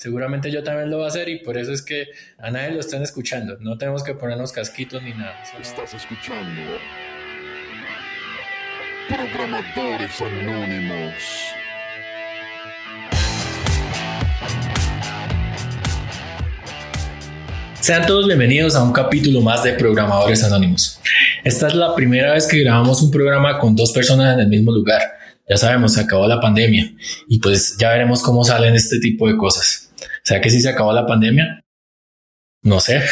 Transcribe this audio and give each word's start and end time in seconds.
seguramente 0.00 0.50
yo 0.50 0.62
también 0.64 0.88
lo 0.88 0.96
voy 0.96 1.04
a 1.04 1.08
hacer 1.08 1.28
y 1.28 1.40
por 1.40 1.58
eso 1.58 1.72
es 1.72 1.82
que 1.82 2.06
a 2.38 2.50
nadie 2.50 2.70
lo 2.70 2.80
están 2.80 3.02
escuchando. 3.02 3.58
No 3.60 3.76
tenemos 3.76 4.02
que 4.02 4.14
ponernos 4.14 4.50
casquitos 4.50 5.02
ni 5.02 5.10
nada. 5.10 5.34
Estás 5.60 5.92
escuchando 5.92 6.62
Programadores 9.08 10.22
Anónimos. 10.22 11.22
Sean 17.80 18.06
todos 18.06 18.26
bienvenidos 18.26 18.74
a 18.76 18.82
un 18.82 18.92
capítulo 18.92 19.42
más 19.42 19.62
de 19.64 19.74
Programadores 19.74 20.42
Anónimos. 20.44 20.98
Esta 21.44 21.68
es 21.68 21.74
la 21.74 21.94
primera 21.94 22.32
vez 22.32 22.46
que 22.46 22.60
grabamos 22.60 23.02
un 23.02 23.10
programa 23.10 23.58
con 23.58 23.76
dos 23.76 23.92
personas 23.92 24.32
en 24.34 24.40
el 24.40 24.48
mismo 24.48 24.72
lugar. 24.72 25.02
Ya 25.46 25.56
sabemos, 25.58 25.94
se 25.94 26.00
acabó 26.00 26.26
la 26.26 26.40
pandemia 26.40 26.90
y 27.28 27.38
pues 27.40 27.76
ya 27.76 27.90
veremos 27.90 28.22
cómo 28.22 28.44
salen 28.44 28.76
este 28.76 28.98
tipo 29.00 29.28
de 29.28 29.36
cosas. 29.36 29.89
¿Será 30.22 30.40
que 30.40 30.50
sí 30.50 30.60
se 30.60 30.68
acabó 30.68 30.92
la 30.92 31.06
pandemia? 31.06 31.60
No 32.62 32.80
sé, 32.80 33.02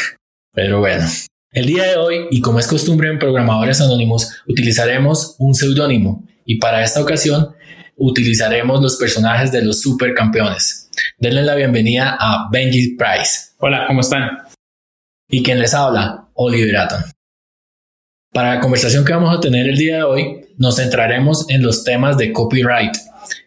pero 0.52 0.80
bueno. 0.80 1.06
El 1.50 1.66
día 1.66 1.84
de 1.84 1.96
hoy, 1.96 2.26
y 2.30 2.40
como 2.40 2.58
es 2.58 2.66
costumbre 2.66 3.08
en 3.08 3.18
Programadores 3.18 3.80
Anónimos, 3.80 4.42
utilizaremos 4.46 5.34
un 5.38 5.54
seudónimo 5.54 6.26
y 6.44 6.58
para 6.58 6.84
esta 6.84 7.00
ocasión 7.00 7.54
utilizaremos 7.96 8.82
los 8.82 8.96
personajes 8.96 9.50
de 9.50 9.64
los 9.64 9.80
supercampeones. 9.80 10.90
Denle 11.18 11.42
la 11.42 11.54
bienvenida 11.54 12.16
a 12.18 12.48
Benji 12.50 12.96
Price. 12.96 13.52
Hola, 13.58 13.84
¿cómo 13.86 14.00
están? 14.00 14.28
Y 15.28 15.42
quien 15.42 15.58
les 15.58 15.74
habla, 15.74 16.28
Oliver 16.34 16.76
Atton. 16.76 17.04
Para 18.32 18.56
la 18.56 18.60
conversación 18.60 19.04
que 19.04 19.14
vamos 19.14 19.36
a 19.36 19.40
tener 19.40 19.66
el 19.68 19.76
día 19.76 19.96
de 19.96 20.02
hoy, 20.02 20.40
nos 20.58 20.76
centraremos 20.76 21.48
en 21.48 21.62
los 21.62 21.82
temas 21.82 22.18
de 22.18 22.32
copyright. 22.32 22.94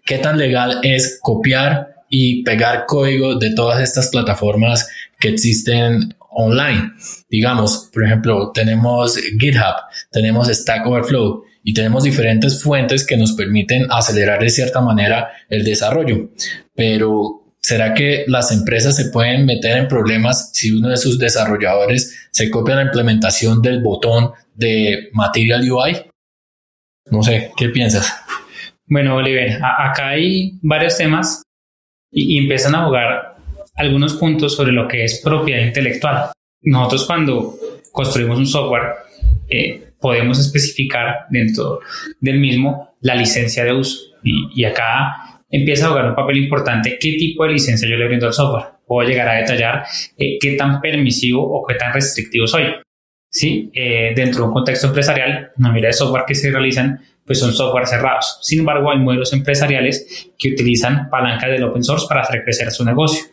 ¿Qué 0.05 0.17
tan 0.17 0.38
legal 0.38 0.80
es 0.83 1.19
copiar 1.21 2.00
y 2.11 2.43
pegar 2.43 2.85
código 2.85 3.35
de 3.35 3.55
todas 3.55 3.81
estas 3.81 4.09
plataformas 4.09 4.88
que 5.19 5.29
existen 5.29 6.13
online? 6.29 6.91
Digamos, 7.30 7.89
por 7.91 8.03
ejemplo, 8.03 8.52
tenemos 8.52 9.17
GitHub, 9.39 9.75
tenemos 10.11 10.47
Stack 10.47 10.86
Overflow 10.86 11.44
y 11.63 11.73
tenemos 11.73 12.03
diferentes 12.03 12.61
fuentes 12.61 13.05
que 13.05 13.17
nos 13.17 13.31
permiten 13.31 13.88
acelerar 13.89 14.41
de 14.41 14.49
cierta 14.49 14.81
manera 14.81 15.31
el 15.49 15.63
desarrollo. 15.63 16.30
Pero 16.75 17.41
¿Será 17.63 17.94
que 17.94 18.25
las 18.27 18.52
empresas 18.52 18.95
se 18.95 19.11
pueden 19.11 19.45
meter 19.45 19.77
en 19.77 19.88
problemas 19.88 20.49
si 20.52 20.71
uno 20.71 20.89
de 20.89 20.97
sus 20.97 21.19
desarrolladores 21.19 22.27
se 22.31 22.49
copia 22.49 22.75
la 22.75 22.81
implementación 22.81 23.61
del 23.61 23.83
botón 23.83 24.31
de 24.55 25.09
Material 25.14 25.71
UI? 25.71 26.05
No 27.11 27.21
sé, 27.21 27.52
¿qué 27.55 27.69
piensas? 27.69 28.11
Bueno, 28.88 29.16
Oliver, 29.16 29.59
acá 29.64 30.09
hay 30.09 30.58
varios 30.64 30.97
temas 30.97 31.43
y, 32.12 32.38
empiezan 32.38 32.76
a 32.76 32.86
jugar 32.86 33.36
algunos 33.76 34.14
puntos 34.16 34.56
sobre 34.56 34.72
lo 34.72 34.88
que 34.88 35.04
es 35.04 35.22
propiedad 35.23 35.66
intelectual. 35.66 36.31
Nosotros 36.62 37.06
cuando 37.06 37.56
construimos 37.92 38.38
un 38.38 38.45
software 38.45 38.94
eh, 39.50 39.92
podemos 40.00 40.39
especificar 40.39 41.26
dentro 41.30 41.80
del 42.20 42.39
mismo 42.39 42.95
la 43.02 43.16
licencia 43.16 43.64
de 43.64 43.73
uso 43.73 44.12
y, 44.23 44.64
acá 44.64 45.39
empieza 45.50 45.86
a 45.86 45.89
jugar 45.89 46.09
un 46.09 46.16
papel 46.16 46.38
importante 46.38 46.98
qué 47.00 47.14
tipo 47.14 47.44
de 47.44 47.54
licencia 47.54 47.88
yo 47.89 47.95
le 47.95 48.08
brindo 48.08 48.28
al 48.28 48.34
software. 48.34 48.66
Puedo 48.86 49.08
llegar 49.08 49.28
a 49.28 49.36
detallar 49.36 49.84
eh, 50.17 50.38
qué 50.39 50.56
tan 50.56 50.80
permisivo 50.80 51.42
o 51.42 51.66
qué 51.66 51.76
tan 51.76 51.94
restrictivo 51.94 52.48
soy. 52.48 52.64
¿Sí? 53.30 53.72
Eh, 53.73 54.12
dentro 54.14 54.42
de 54.42 54.48
un 54.48 54.54
contexto 54.54 54.88
empresarial, 54.88 55.52
una 55.58 55.72
mira 55.72 55.88
de 55.88 55.94
software 55.94 56.26
que 56.28 56.36
se 56.36 56.52
realizan, 56.52 57.00
pues 57.25 57.39
son 57.39 57.53
software 57.53 57.88
cerrados. 57.88 58.39
Sin 58.41 58.59
embargo, 58.59 58.91
hay 58.91 59.00
modelos 59.00 59.31
empresariales 59.33 60.31
que 60.38 60.50
utilizan 60.50 61.09
palancas 61.09 61.50
del 61.50 61.64
open 61.64 61.83
source 61.83 62.05
para 62.08 62.22
hacer 62.22 62.44
crecer 62.44 62.72
su 62.72 62.83
negocio. 62.83 63.23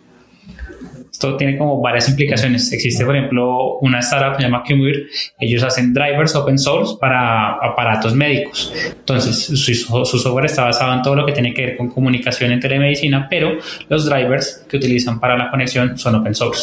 Esto 1.18 1.36
tiene 1.36 1.58
como 1.58 1.80
varias 1.80 2.08
implicaciones. 2.08 2.70
Existe, 2.72 3.04
por 3.04 3.16
ejemplo, 3.16 3.78
una 3.80 3.98
startup 3.98 4.36
que 4.36 4.44
se 4.44 4.48
llama 4.48 4.62
Qmir. 4.62 5.08
Ellos 5.40 5.64
hacen 5.64 5.92
drivers 5.92 6.36
open 6.36 6.56
source 6.56 6.94
para 7.00 7.54
aparatos 7.54 8.14
médicos. 8.14 8.72
Entonces, 8.86 9.36
su, 9.36 9.56
su, 9.56 10.18
software 10.18 10.44
está 10.44 10.62
basado 10.62 10.94
en 10.94 11.02
todo 11.02 11.16
lo 11.16 11.26
que 11.26 11.32
tiene 11.32 11.52
que 11.52 11.66
ver 11.66 11.76
con 11.76 11.88
comunicación 11.88 12.52
en 12.52 12.60
telemedicina, 12.60 13.26
pero 13.28 13.58
los 13.88 14.08
drivers 14.08 14.64
que 14.68 14.76
utilizan 14.76 15.18
para 15.18 15.36
la 15.36 15.50
conexión 15.50 15.98
son 15.98 16.14
open 16.14 16.36
source. 16.36 16.62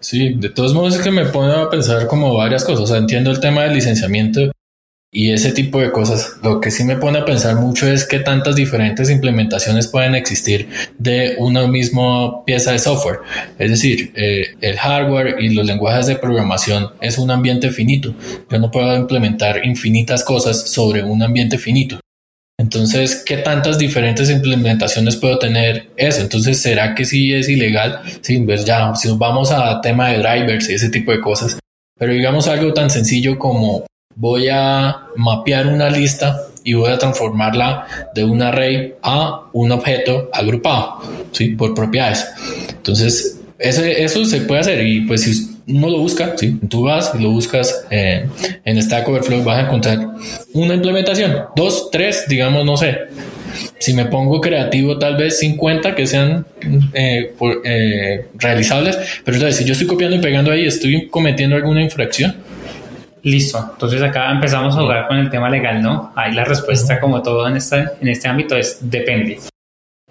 Sí, 0.00 0.36
de 0.36 0.48
todos 0.48 0.72
modos 0.72 0.96
es 0.96 1.02
que 1.02 1.10
me 1.10 1.26
pone 1.26 1.52
a 1.52 1.68
pensar 1.68 2.06
como 2.06 2.34
varias 2.34 2.64
cosas. 2.64 2.84
O 2.84 2.86
sea, 2.86 2.96
entiendo 2.96 3.30
el 3.30 3.40
tema 3.40 3.64
del 3.64 3.74
licenciamiento 3.74 4.52
y 5.14 5.30
ese 5.30 5.52
tipo 5.52 5.78
de 5.78 5.92
cosas. 5.92 6.38
Lo 6.42 6.58
que 6.58 6.70
sí 6.70 6.84
me 6.84 6.96
pone 6.96 7.18
a 7.18 7.24
pensar 7.26 7.56
mucho 7.56 7.86
es 7.86 8.06
que 8.06 8.18
tantas 8.18 8.56
diferentes 8.56 9.10
implementaciones 9.10 9.86
pueden 9.86 10.14
existir 10.14 10.68
de 10.98 11.36
una 11.38 11.66
misma 11.66 12.42
pieza 12.46 12.72
de 12.72 12.78
software. 12.78 13.18
Es 13.58 13.70
decir, 13.70 14.12
eh, 14.16 14.54
el 14.62 14.78
hardware 14.78 15.36
y 15.38 15.50
los 15.50 15.66
lenguajes 15.66 16.06
de 16.06 16.16
programación 16.16 16.92
es 17.02 17.18
un 17.18 17.30
ambiente 17.30 17.70
finito. 17.70 18.14
Yo 18.50 18.58
no 18.58 18.70
puedo 18.70 18.96
implementar 18.96 19.66
infinitas 19.66 20.24
cosas 20.24 20.70
sobre 20.70 21.04
un 21.04 21.22
ambiente 21.22 21.58
finito. 21.58 22.00
Entonces, 22.58 23.22
¿qué 23.26 23.38
tantas 23.38 23.78
diferentes 23.78 24.30
implementaciones 24.30 25.16
puedo 25.16 25.38
tener 25.38 25.90
eso? 25.96 26.22
Entonces, 26.22 26.62
¿será 26.62 26.94
que 26.94 27.04
sí 27.04 27.34
es 27.34 27.50
ilegal? 27.50 28.00
Pues 28.02 28.64
si 29.02 29.08
nos 29.08 29.18
vamos 29.18 29.50
a 29.50 29.78
tema 29.82 30.08
de 30.08 30.18
drivers 30.18 30.70
y 30.70 30.74
ese 30.74 30.88
tipo 30.88 31.12
de 31.12 31.20
cosas. 31.20 31.58
Pero 31.98 32.14
digamos 32.14 32.48
algo 32.48 32.72
tan 32.72 32.88
sencillo 32.88 33.38
como 33.38 33.84
voy 34.22 34.48
a 34.48 35.08
mapear 35.16 35.66
una 35.66 35.90
lista 35.90 36.42
y 36.62 36.74
voy 36.74 36.92
a 36.92 36.96
transformarla 36.96 37.88
de 38.14 38.22
un 38.22 38.40
array 38.40 38.94
a 39.02 39.48
un 39.52 39.72
objeto 39.72 40.30
agrupado, 40.32 41.00
¿sí? 41.32 41.56
Por 41.56 41.74
propiedades. 41.74 42.24
Entonces, 42.68 43.40
eso, 43.58 43.82
eso 43.82 44.24
se 44.24 44.42
puede 44.42 44.60
hacer 44.60 44.86
y 44.86 45.00
pues 45.00 45.22
si 45.22 45.56
uno 45.66 45.90
lo 45.90 45.98
busca, 45.98 46.34
¿sí? 46.36 46.56
Tú 46.68 46.84
vas 46.84 47.10
y 47.18 47.20
lo 47.20 47.30
buscas 47.30 47.84
eh, 47.90 48.28
en 48.64 48.80
Stack 48.80 49.08
Overflow, 49.08 49.42
vas 49.42 49.58
a 49.58 49.66
encontrar 49.66 49.98
una 50.52 50.74
implementación, 50.74 51.46
dos, 51.56 51.90
tres, 51.90 52.26
digamos, 52.28 52.64
no 52.64 52.76
sé. 52.76 52.98
Si 53.80 53.92
me 53.92 54.04
pongo 54.06 54.40
creativo, 54.40 55.00
tal 55.00 55.16
vez 55.16 55.40
50 55.40 55.96
que 55.96 56.06
sean 56.06 56.46
eh, 56.94 57.34
eh, 57.64 58.26
realizables, 58.34 58.96
pero 59.24 59.36
entonces 59.36 59.56
si 59.56 59.64
yo 59.64 59.72
estoy 59.72 59.88
copiando 59.88 60.16
y 60.16 60.20
pegando 60.20 60.52
ahí, 60.52 60.64
estoy 60.64 61.08
cometiendo 61.08 61.56
alguna 61.56 61.82
infracción. 61.82 62.51
Listo, 63.22 63.70
entonces 63.74 64.02
acá 64.02 64.30
empezamos 64.32 64.76
a 64.76 64.80
jugar 64.80 65.06
con 65.06 65.16
el 65.16 65.30
tema 65.30 65.48
legal, 65.48 65.80
¿no? 65.80 66.12
Ahí 66.16 66.32
la 66.32 66.44
respuesta, 66.44 66.98
como 66.98 67.22
todo 67.22 67.46
en, 67.46 67.56
esta, 67.56 67.92
en 68.00 68.08
este 68.08 68.28
ámbito, 68.28 68.56
es 68.56 68.78
depende. 68.80 69.38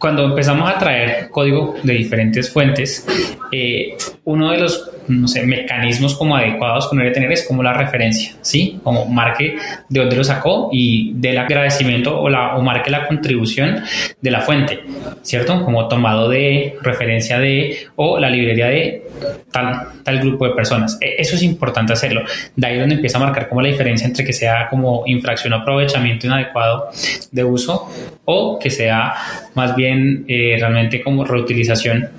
Cuando 0.01 0.25
empezamos 0.25 0.67
a 0.67 0.79
traer 0.79 1.29
código 1.29 1.75
de 1.83 1.93
diferentes 1.93 2.51
fuentes, 2.51 3.05
eh, 3.51 3.95
uno 4.25 4.51
de 4.51 4.57
los 4.57 4.91
no 5.07 5.27
sé, 5.27 5.45
mecanismos 5.45 6.15
como 6.15 6.35
adecuados 6.35 6.87
que 6.87 6.95
uno 6.95 7.03
debe 7.03 7.13
tener 7.13 7.31
es 7.31 7.45
como 7.47 7.61
la 7.63 7.73
referencia, 7.73 8.33
¿sí? 8.41 8.79
Como 8.83 9.05
marque 9.05 9.57
de 9.89 9.99
dónde 9.99 10.15
lo 10.15 10.23
sacó 10.23 10.69
y 10.71 11.13
del 11.15 11.37
agradecimiento 11.37 12.19
o, 12.19 12.29
la, 12.29 12.55
o 12.55 12.61
marque 12.61 12.89
la 12.89 13.07
contribución 13.07 13.83
de 14.21 14.31
la 14.31 14.41
fuente, 14.41 14.79
¿cierto? 15.21 15.63
Como 15.63 15.87
tomado 15.87 16.29
de 16.29 16.77
referencia 16.81 17.39
de 17.39 17.87
o 17.95 18.19
la 18.19 18.29
librería 18.29 18.67
de 18.67 19.03
tal, 19.51 19.87
tal 20.03 20.19
grupo 20.19 20.47
de 20.47 20.55
personas. 20.55 20.97
E, 21.01 21.15
eso 21.17 21.35
es 21.35 21.43
importante 21.43 21.93
hacerlo. 21.93 22.23
De 22.55 22.67
ahí 22.67 22.79
donde 22.79 22.95
empieza 22.95 23.17
a 23.17 23.21
marcar 23.21 23.49
como 23.49 23.61
la 23.61 23.67
diferencia 23.67 24.07
entre 24.07 24.23
que 24.23 24.33
sea 24.33 24.67
como 24.69 25.03
infracción 25.05 25.53
o 25.53 25.57
aprovechamiento 25.57 26.27
inadecuado 26.27 26.89
de 27.31 27.43
uso 27.43 27.89
o 28.25 28.59
que 28.59 28.69
sea 28.69 29.13
más 29.55 29.75
bien 29.75 29.90
eh, 30.27 30.57
realmente 30.59 31.01
como 31.01 31.25
reutilización 31.25 32.09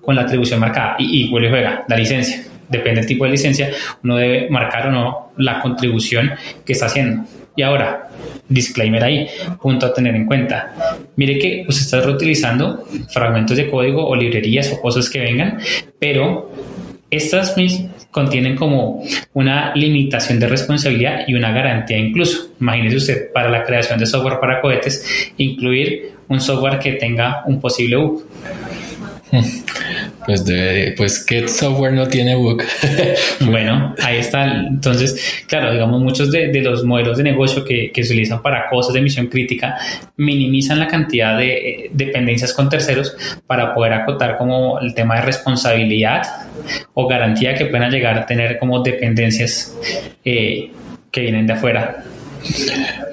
con 0.00 0.16
la 0.16 0.22
atribución 0.22 0.60
marcada. 0.60 0.96
Y, 0.98 1.24
y 1.24 1.28
juega 1.28 1.84
la 1.88 1.96
licencia. 1.96 2.44
Depende 2.68 3.00
del 3.00 3.08
tipo 3.08 3.24
de 3.24 3.30
licencia, 3.30 3.70
uno 4.04 4.16
debe 4.16 4.50
marcar 4.50 4.88
o 4.88 4.92
no 4.92 5.32
la 5.38 5.58
contribución 5.60 6.30
que 6.66 6.74
está 6.74 6.86
haciendo. 6.86 7.24
Y 7.56 7.62
ahora, 7.62 8.08
disclaimer 8.48 9.02
ahí, 9.02 9.26
punto 9.60 9.86
a 9.86 9.94
tener 9.94 10.14
en 10.14 10.26
cuenta. 10.26 10.74
Mire 11.16 11.38
que 11.38 11.64
usted 11.66 11.82
está 11.82 12.00
reutilizando 12.02 12.84
fragmentos 13.08 13.56
de 13.56 13.70
código 13.70 14.06
o 14.06 14.14
librerías 14.14 14.70
o 14.72 14.80
cosas 14.80 15.08
que 15.08 15.18
vengan, 15.18 15.58
pero 15.98 16.52
estas 17.10 17.56
contienen 18.10 18.54
como 18.54 19.02
una 19.32 19.74
limitación 19.74 20.38
de 20.38 20.48
responsabilidad 20.48 21.20
y 21.26 21.34
una 21.34 21.52
garantía 21.52 21.98
incluso. 21.98 22.50
Imagínese 22.60 22.96
usted 22.96 23.32
para 23.32 23.48
la 23.48 23.64
creación 23.64 23.98
de 23.98 24.06
software 24.06 24.40
para 24.40 24.60
cohetes, 24.60 25.32
incluir 25.36 26.17
un 26.28 26.40
software 26.40 26.78
que 26.78 26.92
tenga 26.92 27.42
un 27.46 27.60
posible 27.60 27.96
bug. 27.96 28.24
Pues, 30.26 30.44
de, 30.44 30.92
pues, 30.94 31.24
¿qué 31.24 31.48
software 31.48 31.94
no 31.94 32.06
tiene 32.06 32.34
bug? 32.34 32.62
bueno, 33.40 33.94
ahí 34.02 34.18
está. 34.18 34.44
Entonces, 34.44 35.42
claro, 35.46 35.72
digamos, 35.72 36.02
muchos 36.02 36.30
de, 36.30 36.52
los 36.60 36.84
modelos 36.84 37.16
de 37.16 37.22
negocio 37.22 37.64
que, 37.64 37.90
se 37.94 38.12
utilizan 38.12 38.42
para 38.42 38.68
cosas 38.68 38.92
de 38.92 39.00
misión 39.00 39.28
crítica 39.28 39.76
minimizan 40.18 40.80
la 40.80 40.86
cantidad 40.86 41.38
de 41.38 41.52
eh, 41.56 41.90
dependencias 41.94 42.52
con 42.52 42.68
terceros 42.68 43.16
para 43.46 43.74
poder 43.74 43.94
acotar 43.94 44.36
como 44.36 44.78
el 44.80 44.92
tema 44.92 45.14
de 45.16 45.22
responsabilidad 45.22 46.26
o 46.92 47.08
garantía 47.08 47.54
que 47.54 47.64
puedan 47.64 47.90
llegar 47.90 48.18
a 48.18 48.26
tener 48.26 48.58
como 48.58 48.82
dependencias 48.82 49.74
eh, 50.26 50.70
que 51.10 51.20
vienen 51.22 51.46
de 51.46 51.54
afuera. 51.54 52.04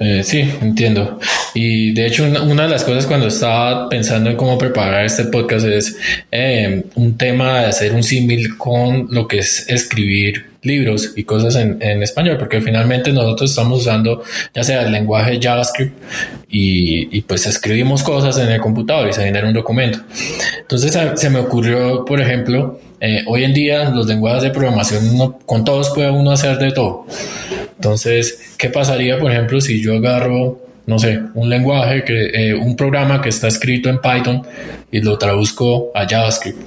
Eh, 0.00 0.22
sí, 0.24 0.40
entiendo. 0.60 1.18
Y 1.54 1.92
de 1.92 2.06
hecho, 2.06 2.24
una, 2.24 2.64
de 2.64 2.68
las 2.68 2.84
cosas 2.84 3.06
cuando 3.06 3.28
estaba 3.28 3.88
pensando 3.88 4.30
en 4.30 4.36
cómo 4.36 4.58
preparar 4.58 5.04
este 5.04 5.24
podcast 5.24 5.66
es 5.66 5.96
eh, 6.30 6.84
un 6.94 7.16
tema 7.16 7.60
de 7.60 7.66
hacer 7.66 7.92
un 7.94 8.02
símil 8.02 8.56
con 8.56 9.08
lo 9.10 9.26
que 9.26 9.38
es 9.38 9.68
escribir 9.68 10.56
libros 10.62 11.12
y 11.16 11.24
cosas 11.24 11.54
en, 11.56 12.02
español, 12.02 12.36
porque 12.38 12.60
finalmente 12.60 13.12
nosotros 13.12 13.50
estamos 13.50 13.80
usando 13.80 14.22
ya 14.52 14.64
sea 14.64 14.82
el 14.82 14.90
lenguaje 14.90 15.38
JavaScript 15.40 15.96
y, 16.50 17.16
y, 17.16 17.20
pues 17.22 17.46
escribimos 17.46 18.02
cosas 18.02 18.36
en 18.38 18.50
el 18.50 18.60
computador 18.60 19.08
y 19.08 19.12
se 19.12 19.24
genera 19.24 19.46
un 19.46 19.54
documento. 19.54 20.00
Entonces 20.60 20.98
se 21.14 21.30
me 21.30 21.38
ocurrió, 21.38 22.04
por 22.04 22.20
ejemplo, 22.20 22.80
eh, 23.00 23.24
hoy 23.26 23.44
en 23.44 23.52
día 23.52 23.90
los 23.90 24.06
lenguajes 24.06 24.42
de 24.42 24.50
programación 24.50 25.34
con 25.44 25.64
todos 25.64 25.90
puede 25.90 26.10
uno 26.10 26.30
hacer 26.30 26.58
de 26.58 26.72
todo. 26.72 27.06
Entonces, 27.74 28.54
¿qué 28.56 28.70
pasaría, 28.70 29.18
por 29.18 29.30
ejemplo, 29.30 29.60
si 29.60 29.82
yo 29.82 29.96
agarro, 29.96 30.58
no 30.86 30.98
sé, 30.98 31.20
un 31.34 31.48
lenguaje, 31.48 32.04
que, 32.04 32.26
eh, 32.32 32.54
un 32.54 32.74
programa 32.74 33.20
que 33.20 33.28
está 33.28 33.48
escrito 33.48 33.90
en 33.90 34.00
Python 34.00 34.42
y 34.90 35.00
lo 35.00 35.18
traduzco 35.18 35.90
a 35.94 36.06
JavaScript? 36.08 36.58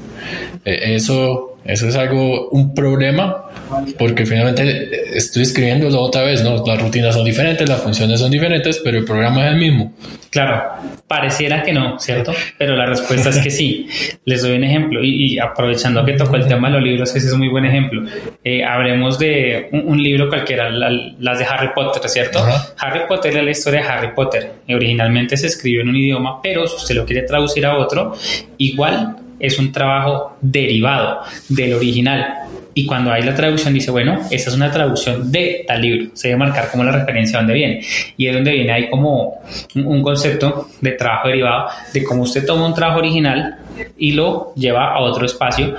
Eh, 0.65 0.95
eso, 0.95 1.57
eso 1.65 1.87
es 1.87 1.95
algo, 1.95 2.49
un 2.49 2.75
problema 2.75 3.48
porque 3.97 4.25
finalmente 4.25 5.17
estoy 5.17 5.43
escribiéndolo 5.43 6.01
otra 6.01 6.23
vez, 6.23 6.43
¿no? 6.43 6.63
Las 6.65 6.81
rutinas 6.81 7.15
son 7.15 7.25
diferentes, 7.25 7.67
las 7.67 7.81
funciones 7.81 8.19
son 8.19 8.31
diferentes, 8.31 8.79
pero 8.83 8.97
el 8.97 9.05
programa 9.05 9.45
es 9.45 9.53
el 9.53 9.59
mismo. 9.59 9.93
Claro, 10.29 10.63
pareciera 11.07 11.63
que 11.63 11.73
no, 11.73 11.99
¿cierto? 11.99 12.33
Pero 12.57 12.75
la 12.75 12.85
respuesta 12.85 13.29
es 13.29 13.39
que 13.39 13.49
sí. 13.49 13.87
Les 14.25 14.41
doy 14.43 14.57
un 14.57 14.63
ejemplo 14.63 15.03
y, 15.03 15.39
aprovechando 15.39 16.05
que 16.05 16.13
tocó 16.13 16.35
el 16.35 16.47
tema 16.47 16.69
de 16.69 16.75
los 16.75 16.83
libros, 16.83 17.15
ese 17.15 17.27
es 17.27 17.33
un 17.33 17.39
muy 17.39 17.49
buen 17.49 17.65
ejemplo. 17.65 18.03
Eh, 18.43 18.63
hablemos 18.63 19.17
de 19.17 19.69
un, 19.71 20.01
libro 20.01 20.29
cualquiera, 20.29 20.69
las 20.69 21.39
de 21.39 21.45
Harry 21.45 21.69
Potter, 21.73 22.07
¿cierto? 22.09 22.39
Harry 22.77 23.01
Potter 23.07 23.37
es 23.37 23.43
la 23.43 23.51
historia 23.51 23.81
de 23.81 23.87
Harry 23.87 24.13
Potter. 24.13 24.51
Originalmente 24.69 25.35
se 25.35 25.47
escribió 25.47 25.81
en 25.81 25.89
un 25.89 25.95
idioma, 25.95 26.41
pero 26.41 26.67
si 26.67 26.75
usted 26.75 26.95
lo 26.95 27.05
quiere 27.05 27.23
traducir 27.23 27.65
a 27.65 27.77
otro, 27.77 28.15
igual 28.57 29.17
es 29.39 29.57
un 29.57 29.71
trabajo 29.71 30.37
derivado 30.41 31.21
del 31.47 31.73
original 31.73 32.49
y 32.79 32.85
cuando 32.85 33.11
hay 33.11 33.23
la 33.23 33.35
traducción 33.35 33.73
dice, 33.73 33.91
bueno, 33.91 34.21
esta 34.31 34.49
es 34.49 34.55
una 34.55 34.71
traducción 34.71 35.29
de 35.29 35.65
tal 35.67 35.81
libro, 35.81 36.11
se 36.13 36.29
debe 36.29 36.39
marcar 36.39 36.71
como 36.71 36.85
la 36.85 36.93
referencia 36.93 37.37
a 37.37 37.41
dónde 37.41 37.53
viene. 37.53 37.81
Y 38.15 38.27
es 38.27 38.33
donde 38.33 38.53
viene 38.53 38.71
ahí 38.71 38.89
como 38.89 39.41
un, 39.75 40.01
concepto 40.01 40.69
de 40.79 40.91
trabajo 40.93 41.27
derivado, 41.27 41.67
de 41.93 42.03
cómo 42.05 42.23
usted 42.23 42.45
toma 42.45 42.65
un 42.65 42.73
trabajo 42.73 42.99
original 42.99 43.57
y 43.97 44.13
lo 44.13 44.53
lleva 44.55 44.93
a 44.93 45.01
otro 45.01 45.25
espacio, 45.25 45.75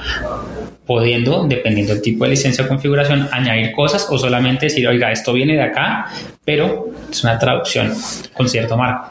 pudiendo, 0.84 1.46
dependiendo 1.48 1.94
del 1.94 2.02
tipo 2.02 2.24
de 2.24 2.30
licencia 2.32 2.66
o 2.66 2.68
configuración, 2.68 3.30
añadir 3.32 3.72
cosas 3.72 4.06
o 4.10 4.18
solamente 4.18 4.66
decir, 4.66 4.86
oiga, 4.86 5.10
esto 5.10 5.32
viene 5.32 5.54
de 5.54 5.62
acá, 5.62 6.06
pero 6.44 6.90
es 7.10 7.24
una 7.24 7.38
traducción 7.38 7.94
con 8.34 8.46
cierto 8.46 8.76
marco. 8.76 9.08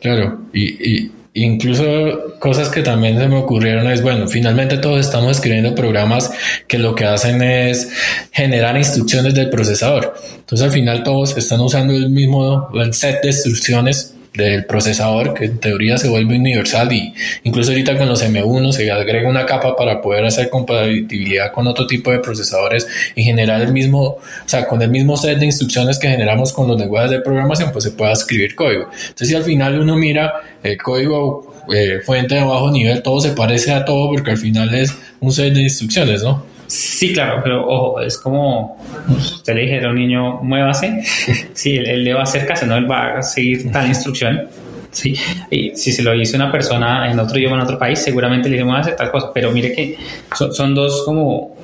Claro, 0.00 0.42
y 0.52 1.10
Incluso 1.38 2.38
cosas 2.38 2.70
que 2.70 2.82
también 2.82 3.18
se 3.18 3.28
me 3.28 3.36
ocurrieron 3.36 3.90
es, 3.90 4.00
bueno, 4.00 4.26
finalmente 4.26 4.78
todos 4.78 5.00
estamos 5.00 5.32
escribiendo 5.32 5.74
programas 5.74 6.30
que 6.66 6.78
lo 6.78 6.94
que 6.94 7.04
hacen 7.04 7.42
es 7.42 7.90
generar 8.32 8.74
instrucciones 8.78 9.34
del 9.34 9.50
procesador. 9.50 10.14
Entonces 10.34 10.66
al 10.66 10.72
final 10.72 11.02
todos 11.02 11.36
están 11.36 11.60
usando 11.60 11.92
el 11.92 12.08
mismo 12.08 12.70
el 12.72 12.94
set 12.94 13.20
de 13.20 13.28
instrucciones 13.28 14.15
del 14.36 14.66
procesador 14.66 15.34
que 15.34 15.46
en 15.46 15.58
teoría 15.58 15.96
se 15.98 16.08
vuelve 16.08 16.36
universal 16.36 16.92
y 16.92 17.14
incluso 17.44 17.70
ahorita 17.70 17.96
con 17.96 18.08
los 18.08 18.24
M1 18.24 18.72
se 18.72 18.90
agrega 18.90 19.28
una 19.28 19.46
capa 19.46 19.74
para 19.74 20.00
poder 20.00 20.24
hacer 20.26 20.50
compatibilidad 20.50 21.52
con 21.52 21.66
otro 21.66 21.86
tipo 21.86 22.10
de 22.10 22.18
procesadores 22.18 22.86
y 23.14 23.22
generar 23.22 23.62
el 23.62 23.72
mismo, 23.72 24.02
o 24.02 24.20
sea, 24.44 24.66
con 24.66 24.82
el 24.82 24.90
mismo 24.90 25.16
set 25.16 25.38
de 25.38 25.46
instrucciones 25.46 25.98
que 25.98 26.08
generamos 26.08 26.52
con 26.52 26.68
los 26.68 26.78
lenguajes 26.78 27.10
de 27.10 27.20
programación, 27.20 27.72
pues 27.72 27.84
se 27.84 27.92
pueda 27.92 28.12
escribir 28.12 28.54
código. 28.54 28.88
Entonces 28.92 29.28
si 29.28 29.34
al 29.34 29.44
final 29.44 29.78
uno 29.78 29.96
mira 29.96 30.34
el 30.62 30.76
código 30.76 31.54
eh, 31.74 32.00
fuente 32.04 32.34
de 32.34 32.42
bajo 32.42 32.70
nivel, 32.70 33.02
todo 33.02 33.20
se 33.20 33.30
parece 33.30 33.72
a 33.72 33.84
todo 33.84 34.10
porque 34.10 34.32
al 34.32 34.38
final 34.38 34.74
es 34.74 34.94
un 35.20 35.32
set 35.32 35.54
de 35.54 35.62
instrucciones, 35.62 36.22
¿no? 36.22 36.55
Sí, 36.66 37.12
claro, 37.12 37.40
pero 37.42 37.66
ojo, 37.66 38.00
es 38.00 38.18
como 38.18 38.78
usted 39.08 39.54
le 39.54 39.62
dijera 39.62 39.88
a 39.88 39.90
un 39.90 39.96
niño, 39.96 40.40
muévase. 40.42 41.02
Sí, 41.52 41.76
él, 41.76 42.04
le 42.04 42.12
va 42.12 42.20
a 42.20 42.22
hacer 42.24 42.46
caso, 42.46 42.66
no 42.66 42.76
él 42.76 42.90
va 42.90 43.18
a 43.18 43.22
seguir 43.22 43.70
tal 43.70 43.86
instrucción. 43.88 44.48
Sí, 44.90 45.14
y 45.50 45.76
si 45.76 45.92
se 45.92 46.02
lo 46.02 46.12
dice 46.12 46.36
una 46.36 46.50
persona 46.50 47.10
en 47.10 47.18
otro 47.18 47.38
idioma, 47.38 47.56
en 47.56 47.62
otro 47.62 47.78
país, 47.78 47.98
seguramente 47.98 48.48
le 48.48 48.54
dice, 48.54 48.64
muévase 48.64 48.92
tal 48.92 49.10
cosa. 49.10 49.30
Pero 49.32 49.50
mire 49.52 49.72
que 49.72 49.98
son, 50.34 50.54
son 50.54 50.74
dos 50.74 51.02
como 51.04 51.55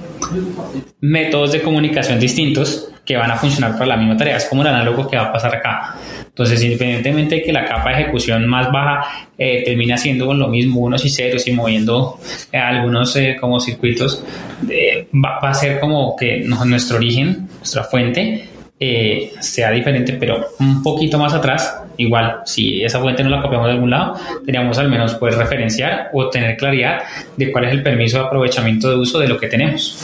métodos 1.00 1.52
de 1.52 1.62
comunicación 1.62 2.18
distintos 2.18 2.88
que 3.04 3.16
van 3.16 3.30
a 3.30 3.36
funcionar 3.36 3.72
para 3.72 3.86
la 3.86 3.96
misma 3.96 4.16
tarea. 4.16 4.36
Es 4.36 4.44
como 4.46 4.62
el 4.62 4.68
análogo 4.68 5.08
que 5.08 5.16
va 5.16 5.24
a 5.24 5.32
pasar 5.32 5.54
acá. 5.56 5.96
Entonces, 6.26 6.62
independientemente 6.62 7.36
de 7.36 7.42
que 7.42 7.52
la 7.52 7.64
capa 7.64 7.90
de 7.90 8.02
ejecución 8.02 8.46
más 8.46 8.70
baja 8.70 9.28
eh, 9.36 9.62
termine 9.64 9.94
haciendo 9.94 10.26
con 10.26 10.38
lo 10.38 10.48
mismo 10.48 10.80
unos 10.80 11.04
y 11.04 11.10
ceros 11.10 11.46
y 11.46 11.52
moviendo 11.52 12.18
eh, 12.52 12.58
algunos 12.58 13.14
eh, 13.16 13.36
como 13.40 13.60
circuitos, 13.60 14.24
va, 15.12 15.38
a 15.38 15.54
ser 15.54 15.80
como 15.80 16.16
que 16.16 16.38
nuestro 16.38 16.96
origen, 16.96 17.48
nuestra 17.58 17.84
fuente, 17.84 18.48
sea 19.40 19.70
diferente, 19.70 20.14
pero 20.14 20.48
un 20.58 20.82
poquito 20.82 21.18
más 21.18 21.32
atrás, 21.34 21.82
igual, 21.96 22.40
si 22.44 22.82
esa 22.82 23.00
fuente 23.00 23.22
no 23.22 23.30
la 23.30 23.40
copiamos 23.40 23.68
de 23.68 23.74
algún 23.74 23.90
lado, 23.90 24.16
teníamos 24.44 24.78
al 24.78 24.88
menos 24.88 25.14
poder 25.14 25.34
referenciar 25.34 26.10
o 26.12 26.28
tener 26.30 26.56
claridad 26.56 27.02
de 27.36 27.52
cuál 27.52 27.64
es 27.64 27.72
el 27.72 27.82
permiso 27.82 28.18
de 28.18 28.24
aprovechamiento 28.24 28.90
de 28.90 28.96
uso 28.96 29.18
de 29.18 29.28
lo 29.28 29.38
que 29.38 29.48
tenemos. 29.48 29.96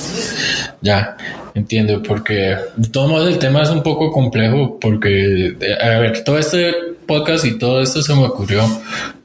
Ya, 0.80 1.16
Entiendo, 1.58 2.00
porque 2.04 2.56
de 2.76 2.88
todos 2.88 3.10
modos 3.10 3.28
el 3.28 3.38
tema 3.38 3.62
es 3.62 3.70
un 3.70 3.82
poco 3.82 4.12
complejo 4.12 4.78
porque, 4.80 5.56
a 5.82 5.98
ver, 5.98 6.22
todo 6.22 6.38
este 6.38 6.72
podcast 7.08 7.44
y 7.46 7.58
todo 7.58 7.82
esto 7.82 8.02
se 8.02 8.14
me 8.14 8.26
ocurrió 8.26 8.62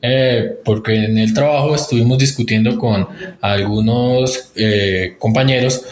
eh, 0.02 0.58
porque 0.66 0.96
en 1.06 1.20
el 1.20 1.34
trabajo 1.34 1.76
estuvimos 1.76 2.18
discutiendo 2.18 2.80
con 2.80 3.08
algunos 3.42 4.52
eh, 4.56 5.16
compañeros 5.20 5.84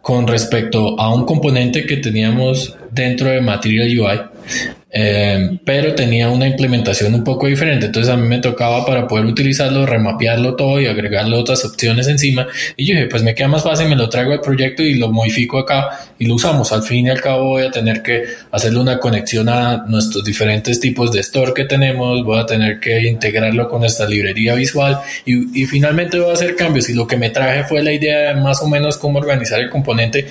con 0.00 0.26
respecto 0.26 0.98
a 0.98 1.12
un 1.12 1.26
componente 1.26 1.84
que 1.84 1.98
teníamos 1.98 2.74
dentro 2.90 3.28
de 3.28 3.42
Material 3.42 3.88
UI 3.88 4.79
eh, 4.92 5.58
pero 5.64 5.94
tenía 5.94 6.28
una 6.30 6.46
implementación 6.46 7.14
un 7.14 7.22
poco 7.22 7.46
diferente. 7.46 7.86
Entonces 7.86 8.12
a 8.12 8.16
mí 8.16 8.26
me 8.26 8.38
tocaba 8.38 8.84
para 8.84 9.06
poder 9.06 9.26
utilizarlo, 9.26 9.86
remapearlo 9.86 10.56
todo 10.56 10.80
y 10.80 10.86
agregarle 10.86 11.36
otras 11.36 11.64
opciones 11.64 12.08
encima. 12.08 12.48
Y 12.76 12.86
yo 12.86 12.94
dije, 12.94 13.06
pues 13.06 13.22
me 13.22 13.34
queda 13.34 13.48
más 13.48 13.62
fácil, 13.62 13.88
me 13.88 13.96
lo 13.96 14.08
traigo 14.08 14.32
al 14.32 14.40
proyecto 14.40 14.82
y 14.82 14.94
lo 14.94 15.10
modifico 15.10 15.58
acá 15.58 16.10
y 16.18 16.26
lo 16.26 16.34
usamos. 16.34 16.72
Al 16.72 16.82
fin 16.82 17.06
y 17.06 17.10
al 17.10 17.20
cabo 17.20 17.50
voy 17.50 17.64
a 17.64 17.70
tener 17.70 18.02
que 18.02 18.24
hacerle 18.50 18.80
una 18.80 18.98
conexión 18.98 19.48
a 19.48 19.84
nuestros 19.86 20.24
diferentes 20.24 20.80
tipos 20.80 21.12
de 21.12 21.20
store 21.20 21.52
que 21.54 21.64
tenemos, 21.64 22.24
voy 22.24 22.40
a 22.40 22.46
tener 22.46 22.80
que 22.80 23.06
integrarlo 23.06 23.68
con 23.68 23.84
esta 23.84 24.08
librería 24.08 24.54
visual 24.54 24.98
y, 25.24 25.62
y 25.62 25.66
finalmente 25.66 26.18
voy 26.18 26.30
a 26.30 26.32
hacer 26.32 26.56
cambios. 26.56 26.88
Y 26.90 26.94
lo 26.94 27.06
que 27.06 27.16
me 27.16 27.30
traje 27.30 27.64
fue 27.64 27.82
la 27.82 27.92
idea 27.92 28.34
de 28.34 28.40
más 28.40 28.60
o 28.62 28.68
menos 28.68 28.98
cómo 28.98 29.20
organizar 29.20 29.60
el 29.60 29.70
componente 29.70 30.26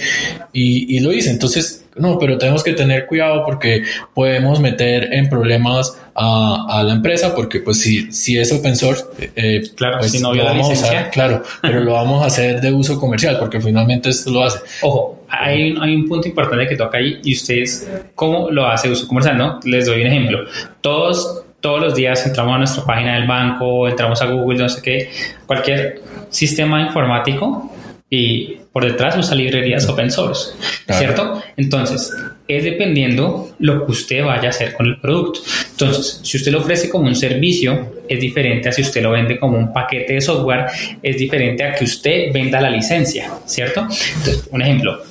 y, 0.51 0.97
y 0.97 0.99
lo 0.99 1.13
hice. 1.13 1.29
Entonces 1.29 1.78
no, 1.95 2.17
pero 2.19 2.37
tenemos 2.37 2.63
que 2.63 2.73
tener 2.73 3.05
cuidado 3.05 3.43
porque 3.45 3.83
podemos 4.13 4.59
meter 4.59 5.13
en 5.13 5.29
problemas 5.29 5.99
a, 6.15 6.83
la 6.85 6.93
empresa 6.93 7.33
porque 7.35 7.59
pues 7.59 7.79
si, 7.79 8.11
si 8.11 8.37
es 8.37 8.51
open 8.51 8.75
source, 8.75 9.05
eh, 9.35 9.61
claro, 9.75 9.99
pues 9.99 10.11
si 10.11 10.19
no 10.19 10.33
lo 10.33 10.43
vamos 10.43 10.83
a 10.83 11.09
claro, 11.09 11.43
pero 11.61 11.81
lo 11.81 11.93
vamos 11.93 12.23
a 12.23 12.27
hacer 12.27 12.61
de 12.61 12.71
uso 12.71 12.99
comercial 12.99 13.37
porque 13.39 13.59
finalmente 13.59 14.09
esto 14.09 14.31
lo 14.31 14.43
hace. 14.43 14.59
Ojo, 14.81 15.23
hay, 15.29 15.75
hay 15.79 15.95
un 15.95 16.07
punto 16.07 16.27
importante 16.27 16.67
que 16.67 16.75
toca 16.75 16.97
ahí 16.97 17.19
y 17.23 17.35
ustedes, 17.35 17.89
¿cómo 18.15 18.49
lo 18.49 18.67
hace 18.67 18.89
uso 18.89 19.07
comercial? 19.07 19.37
No? 19.37 19.59
Les 19.63 19.85
doy 19.85 20.01
un 20.01 20.07
ejemplo. 20.07 20.39
Todos 20.81 21.43
todos 21.59 21.81
los 21.81 21.95
días 21.95 22.25
entramos 22.25 22.55
a 22.55 22.57
nuestra 22.59 22.85
página 22.85 23.15
del 23.15 23.27
banco, 23.27 23.87
entramos 23.87 24.21
a 24.21 24.27
Google, 24.27 24.59
no 24.59 24.69
sé 24.69 24.81
qué, 24.81 25.11
cualquier 25.45 26.01
sistema 26.29 26.81
informático 26.81 27.69
y 28.09 28.57
por 28.71 28.85
detrás 28.85 29.17
usa 29.17 29.35
librerías 29.35 29.87
open 29.87 30.09
source, 30.09 30.51
¿cierto? 30.87 31.41
Entonces, 31.57 32.11
es 32.47 32.63
dependiendo 32.63 33.51
lo 33.59 33.85
que 33.85 33.91
usted 33.91 34.23
vaya 34.23 34.47
a 34.47 34.49
hacer 34.49 34.73
con 34.73 34.87
el 34.87 34.99
producto. 34.99 35.41
Entonces, 35.71 36.19
si 36.23 36.37
usted 36.37 36.51
lo 36.51 36.59
ofrece 36.59 36.89
como 36.89 37.07
un 37.07 37.15
servicio, 37.15 37.93
es 38.07 38.19
diferente 38.19 38.69
a 38.69 38.71
si 38.71 38.81
usted 38.81 39.03
lo 39.03 39.11
vende 39.11 39.37
como 39.37 39.57
un 39.57 39.71
paquete 39.71 40.13
de 40.13 40.21
software, 40.21 40.65
es 41.03 41.17
diferente 41.17 41.63
a 41.63 41.75
que 41.75 41.83
usted 41.83 42.33
venda 42.33 42.59
la 42.59 42.71
licencia, 42.71 43.31
¿cierto? 43.45 43.81
Entonces, 43.81 44.47
un 44.51 44.61
ejemplo, 44.61 45.03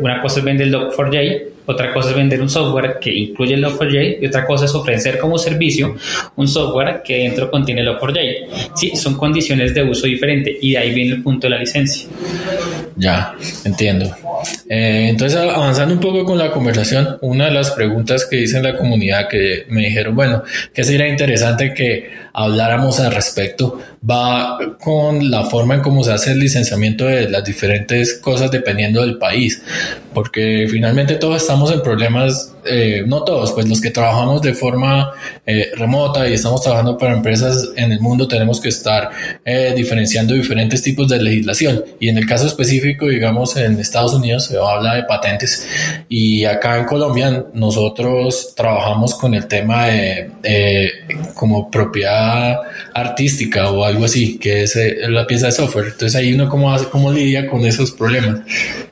una 0.00 0.22
cosa 0.22 0.38
es 0.38 0.44
vender 0.44 0.68
el 0.68 0.74
Log4j, 0.74 1.42
otra 1.66 1.92
cosa 1.92 2.10
es 2.10 2.16
vender 2.16 2.40
un 2.40 2.48
software 2.48 2.98
que 3.00 3.12
incluye 3.12 3.54
el 3.54 3.64
Log4j 3.64 4.18
y 4.22 4.26
otra 4.26 4.46
cosa 4.46 4.64
es 4.64 4.74
ofrecer 4.74 5.18
como 5.18 5.36
servicio 5.38 5.96
un 6.36 6.48
software 6.48 7.02
que 7.04 7.18
dentro 7.18 7.50
contiene 7.50 7.84
Log4j. 7.84 8.72
Sí, 8.74 8.96
son 8.96 9.16
condiciones 9.16 9.74
de 9.74 9.82
uso 9.82 10.06
diferentes 10.06 10.56
y 10.60 10.72
de 10.72 10.78
ahí 10.78 10.94
viene 10.94 11.16
el 11.16 11.22
punto 11.22 11.46
de 11.46 11.50
la 11.50 11.58
licencia. 11.58 12.08
Ya, 12.96 13.34
entiendo. 13.64 14.16
Eh, 14.68 15.08
entonces, 15.10 15.38
avanzando 15.38 15.94
un 15.94 16.00
poco 16.00 16.24
con 16.24 16.38
la 16.38 16.50
conversación, 16.50 17.18
una 17.20 17.46
de 17.46 17.50
las 17.50 17.70
preguntas 17.72 18.24
que 18.24 18.36
dice 18.36 18.56
en 18.56 18.62
la 18.62 18.76
comunidad 18.76 19.28
que 19.28 19.66
me 19.68 19.82
dijeron, 19.82 20.16
bueno, 20.16 20.42
que 20.72 20.82
sería 20.82 21.06
interesante 21.06 21.74
que 21.74 22.10
habláramos 22.32 22.98
al 23.00 23.14
respecto 23.14 23.78
va 24.08 24.58
con 24.80 25.30
la 25.30 25.44
forma 25.44 25.74
en 25.74 25.80
cómo 25.80 26.04
se 26.04 26.12
hace 26.12 26.32
el 26.32 26.38
licenciamiento 26.38 27.06
de 27.06 27.28
las 27.28 27.44
diferentes 27.44 28.14
cosas 28.14 28.50
dependiendo 28.50 29.00
del 29.00 29.18
país, 29.18 29.62
porque 30.14 30.66
finalmente 30.70 31.16
todos 31.16 31.42
estamos 31.42 31.72
en 31.72 31.82
problemas, 31.82 32.54
eh, 32.64 33.04
no 33.06 33.24
todos, 33.24 33.52
pues 33.52 33.68
los 33.68 33.80
que 33.80 33.90
trabajamos 33.90 34.42
de 34.42 34.54
forma 34.54 35.12
eh, 35.44 35.70
remota 35.76 36.28
y 36.28 36.34
estamos 36.34 36.62
trabajando 36.62 36.96
para 36.96 37.14
empresas 37.14 37.70
en 37.76 37.92
el 37.92 38.00
mundo 38.00 38.28
tenemos 38.28 38.60
que 38.60 38.68
estar 38.68 39.10
eh, 39.44 39.72
diferenciando 39.76 40.34
diferentes 40.34 40.82
tipos 40.82 41.08
de 41.08 41.20
legislación 41.20 41.84
y 41.98 42.08
en 42.08 42.18
el 42.18 42.26
caso 42.26 42.46
específico, 42.46 42.85
digamos, 42.94 43.56
en 43.56 43.78
Estados 43.78 44.14
Unidos 44.14 44.46
se 44.46 44.58
habla 44.58 44.94
de 44.94 45.04
patentes 45.04 45.68
y 46.08 46.44
acá 46.44 46.78
en 46.78 46.84
Colombia 46.84 47.46
nosotros 47.54 48.54
trabajamos 48.56 49.14
con 49.14 49.34
el 49.34 49.46
tema 49.46 49.86
de 49.86 50.30
como 51.34 51.70
propiedad 51.70 52.60
artística 52.94 53.70
o 53.70 53.84
algo 53.84 54.04
así, 54.04 54.38
que 54.38 54.62
es 54.62 54.78
la 55.08 55.26
pieza 55.26 55.46
de 55.46 55.52
software. 55.52 55.86
Entonces 55.86 56.14
ahí 56.16 56.32
uno 56.32 56.48
cómo, 56.48 56.72
hace, 56.72 56.86
cómo 56.88 57.12
lidia 57.12 57.46
con 57.46 57.64
esos 57.64 57.92
problemas. 57.92 58.40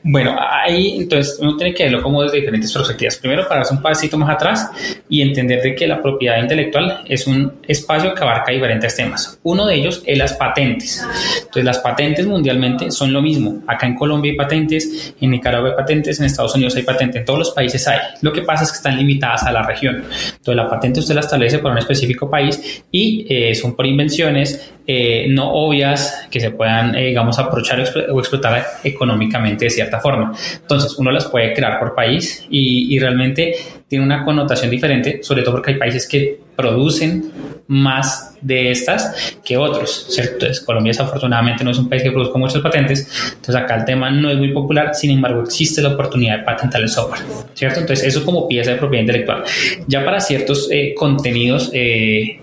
Bueno, 0.03 0.35
ahí 0.39 0.97
entonces 0.97 1.37
uno 1.39 1.57
tiene 1.57 1.73
que 1.73 1.83
verlo 1.83 2.03
como 2.03 2.21
desde 2.21 2.37
diferentes 2.37 2.71
perspectivas. 2.71 3.17
Primero, 3.17 3.47
para 3.47 3.63
un 3.69 3.81
pasito 3.81 4.17
más 4.17 4.29
atrás 4.29 4.69
y 5.09 5.21
entender 5.21 5.61
de 5.61 5.75
que 5.75 5.87
la 5.87 6.01
propiedad 6.01 6.39
intelectual 6.39 7.03
es 7.07 7.25
un 7.25 7.53
espacio 7.67 8.13
que 8.13 8.21
abarca 8.21 8.51
diferentes 8.51 8.95
temas. 8.95 9.39
Uno 9.43 9.65
de 9.65 9.75
ellos 9.75 10.03
es 10.05 10.17
las 10.17 10.33
patentes. 10.33 11.03
Entonces, 11.39 11.65
las 11.65 11.79
patentes 11.79 12.25
mundialmente 12.27 12.91
son 12.91 13.11
lo 13.11 13.21
mismo. 13.21 13.63
Acá 13.65 13.84
en 13.85 13.95
Colombia 13.95 14.31
hay 14.31 14.37
patentes, 14.37 15.15
en 15.19 15.31
Nicaragua 15.31 15.69
hay 15.69 15.75
patentes, 15.75 16.19
en 16.19 16.25
Estados 16.25 16.55
Unidos 16.55 16.75
hay 16.75 16.83
patentes, 16.83 17.17
en 17.17 17.25
todos 17.25 17.39
los 17.39 17.51
países 17.51 17.87
hay. 17.87 17.99
Lo 18.21 18.31
que 18.31 18.41
pasa 18.41 18.63
es 18.63 18.71
que 18.71 18.77
están 18.77 18.97
limitadas 18.97 19.43
a 19.43 19.51
la 19.51 19.63
región. 19.63 19.95
Entonces, 19.95 20.55
la 20.55 20.69
patente 20.69 20.99
usted 20.99 21.15
la 21.15 21.21
establece 21.21 21.59
para 21.59 21.73
un 21.73 21.79
específico 21.79 22.29
país 22.29 22.83
y 22.91 23.25
eh, 23.29 23.55
son 23.55 23.75
por 23.75 23.85
invenciones 23.85 24.73
eh, 24.87 25.25
no 25.29 25.51
obvias 25.51 26.27
que 26.29 26.39
se 26.39 26.51
puedan, 26.51 26.93
eh, 26.93 27.07
digamos, 27.07 27.39
aprovechar 27.39 27.83
o 28.11 28.19
explotar 28.19 28.63
económicamente 28.83 29.65
de 29.65 29.71
cierta 29.71 29.99
forma. 29.99 30.31
Entonces, 30.61 30.95
uno 30.99 31.11
las 31.11 31.25
puede 31.25 31.53
crear 31.53 31.79
por 31.79 31.95
país 31.95 32.45
y, 32.49 32.97
realmente 32.99 33.55
tiene 33.87 34.05
una 34.05 34.23
connotación 34.23 34.71
diferente, 34.71 35.21
sobre 35.21 35.43
todo 35.43 35.55
porque 35.55 35.71
hay 35.71 35.77
países 35.77 36.07
que 36.07 36.39
producen 36.55 37.31
más 37.67 38.35
de 38.41 38.69
estas 38.71 39.37
que 39.43 39.57
otros, 39.57 40.07
¿cierto? 40.09 40.33
Entonces, 40.33 40.63
Colombia 40.63 40.91
desafortunadamente 40.91 41.63
no 41.63 41.71
es 41.71 41.77
un 41.79 41.89
país 41.89 42.03
que 42.03 42.11
produzca 42.11 42.37
muchas 42.37 42.61
patentes, 42.61 43.07
entonces 43.29 43.55
acá 43.55 43.77
el 43.77 43.85
tema 43.85 44.11
no 44.11 44.29
es 44.29 44.37
muy 44.37 44.51
popular, 44.51 44.93
sin 44.93 45.11
embargo 45.11 45.41
existe 45.41 45.81
la 45.81 45.89
oportunidad 45.89 46.39
de 46.39 46.43
patentar 46.43 46.81
el 46.81 46.89
software, 46.89 47.21
¿cierto? 47.53 47.79
Entonces, 47.79 48.05
eso 48.05 48.23
como 48.23 48.47
pieza 48.47 48.71
de 48.71 48.77
propiedad 48.77 49.01
intelectual. 49.01 49.43
Ya 49.87 50.05
para 50.05 50.19
ciertos 50.19 50.69
eh, 50.71 50.93
contenidos, 50.95 51.71
eh, 51.73 52.39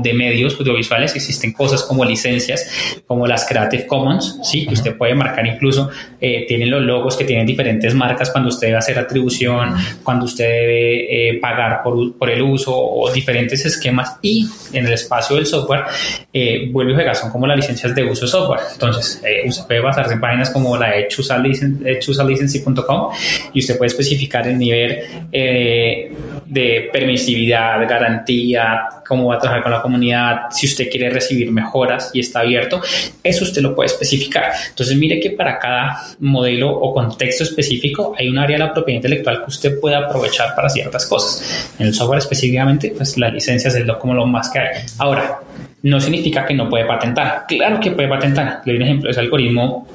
de 0.00 0.12
medios 0.12 0.58
audiovisuales 0.58 1.14
existen 1.14 1.52
cosas 1.52 1.84
como 1.84 2.04
licencias, 2.04 2.68
como 3.06 3.28
las 3.28 3.46
Creative 3.46 3.86
Commons, 3.86 4.40
¿sí? 4.42 4.66
que 4.66 4.74
usted 4.74 4.96
puede 4.96 5.14
marcar 5.14 5.46
incluso, 5.46 5.88
eh, 6.20 6.46
tienen 6.48 6.68
los 6.70 6.82
logos 6.82 7.16
que 7.16 7.24
tienen 7.24 7.46
diferentes 7.46 7.94
marcas 7.94 8.30
cuando 8.30 8.48
usted 8.48 8.66
debe 8.68 8.78
hacer 8.78 8.98
atribución, 8.98 9.76
cuando 10.02 10.24
usted 10.24 10.44
debe 10.44 11.28
eh, 11.30 11.38
pagar 11.40 11.82
por, 11.84 12.16
por, 12.16 12.28
el 12.28 12.42
uso 12.42 12.76
o 12.76 13.08
diferentes 13.12 13.64
esquemas 13.64 14.16
y 14.20 14.48
en 14.72 14.84
el 14.84 14.94
espacio 14.94 15.36
del 15.36 15.46
software 15.46 15.84
eh, 16.32 16.68
vuelve 16.72 16.94
a 16.94 16.96
jugar, 16.98 17.14
son 17.14 17.30
como 17.30 17.46
las 17.46 17.56
licencias 17.56 17.94
de 17.94 18.02
uso 18.04 18.24
de 18.24 18.32
software. 18.32 18.62
Entonces, 18.72 19.22
usted 19.46 19.64
puede 19.66 19.78
basarse 19.80 20.14
en 20.14 20.20
páginas 20.20 20.50
como 20.50 20.76
la 20.76 20.90
de 20.90 21.06
choosalicency.com 21.08 23.12
y 23.54 23.60
usted 23.60 23.78
puede 23.78 23.88
especificar 23.88 24.48
el 24.48 24.58
nivel 24.58 24.98
de 25.30 26.90
permisividad, 26.92 27.88
garantía, 27.88 28.88
cómo 29.06 29.28
va 29.28 29.36
a 29.36 29.38
trabajar 29.38 29.62
con 29.62 29.67
la 29.70 29.82
comunidad, 29.82 30.42
si 30.50 30.66
usted 30.66 30.88
quiere 30.90 31.10
recibir 31.10 31.50
mejoras 31.50 32.10
y 32.12 32.20
está 32.20 32.40
abierto, 32.40 32.80
eso 33.22 33.44
usted 33.44 33.62
lo 33.62 33.74
puede 33.74 33.86
especificar. 33.86 34.52
Entonces, 34.70 34.96
mire 34.96 35.20
que 35.20 35.30
para 35.30 35.58
cada 35.58 36.02
modelo 36.20 36.70
o 36.70 36.92
contexto 36.92 37.44
específico 37.44 38.14
hay 38.18 38.28
un 38.28 38.38
área 38.38 38.58
de 38.58 38.64
la 38.64 38.72
propiedad 38.72 38.96
intelectual 38.98 39.42
que 39.42 39.48
usted 39.48 39.80
puede 39.80 39.96
aprovechar 39.96 40.54
para 40.54 40.68
ciertas 40.68 41.06
cosas. 41.06 41.74
En 41.78 41.86
el 41.86 41.94
software 41.94 42.18
específicamente, 42.18 42.92
pues 42.96 43.16
las 43.18 43.32
licencias 43.32 43.74
es 43.74 43.86
lo, 43.86 43.98
como 43.98 44.14
lo 44.14 44.26
más 44.26 44.50
que 44.50 44.58
hay. 44.58 44.68
Ahora, 44.98 45.40
no 45.82 46.00
significa 46.00 46.44
que 46.44 46.54
no 46.54 46.68
puede 46.68 46.84
patentar. 46.84 47.44
Claro 47.46 47.78
que 47.80 47.92
puede 47.92 48.08
patentar. 48.08 48.62
Le 48.64 48.72
doy 48.72 48.76
un 48.76 48.82
ejemplo, 48.82 49.10
ese 49.10 49.20
algoritmo 49.20 49.86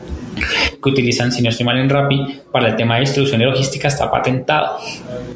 que 0.83 0.89
utilizan, 0.89 1.31
si 1.31 1.41
no 1.41 1.49
estoy 1.49 1.65
mal 1.65 1.77
en 1.77 1.89
Rappi, 1.89 2.41
para 2.51 2.69
el 2.69 2.75
tema 2.75 2.95
de 2.95 3.01
distribución 3.01 3.41
y 3.41 3.45
logística 3.45 3.87
está 3.87 4.11
patentado, 4.11 4.77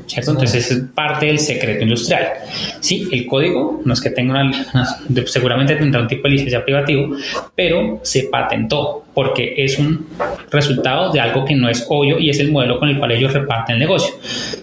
¿cierto? 0.06 0.32
Entonces 0.32 0.72
es 0.72 0.84
parte 0.94 1.28
del 1.28 1.40
secreto 1.40 1.84
industrial. 1.84 2.28
Sí, 2.80 3.08
el 3.12 3.26
código 3.26 3.82
no 3.84 3.94
es 3.94 4.02
que 4.02 4.10
tenga 4.10 4.40
una, 4.40 4.52
seguramente 5.26 5.76
tendrá 5.76 6.02
un 6.02 6.08
tipo 6.08 6.24
de 6.24 6.30
licencia 6.30 6.64
privativo, 6.64 7.16
pero 7.56 8.00
se 8.04 8.24
patentó 8.24 9.06
porque 9.14 9.56
es 9.58 9.80
un 9.80 10.08
resultado 10.52 11.12
de 11.12 11.20
algo 11.20 11.44
que 11.44 11.56
no 11.56 11.70
es 11.70 11.84
obvio 11.90 12.20
y 12.20 12.30
es 12.30 12.40
el 12.40 12.52
modelo 12.52 12.78
con 12.78 12.90
el 12.90 13.00
cual 13.00 13.14
ellos 13.14 13.34
reparten 13.34 13.74
el 13.76 13.80
negocio, 13.80 14.14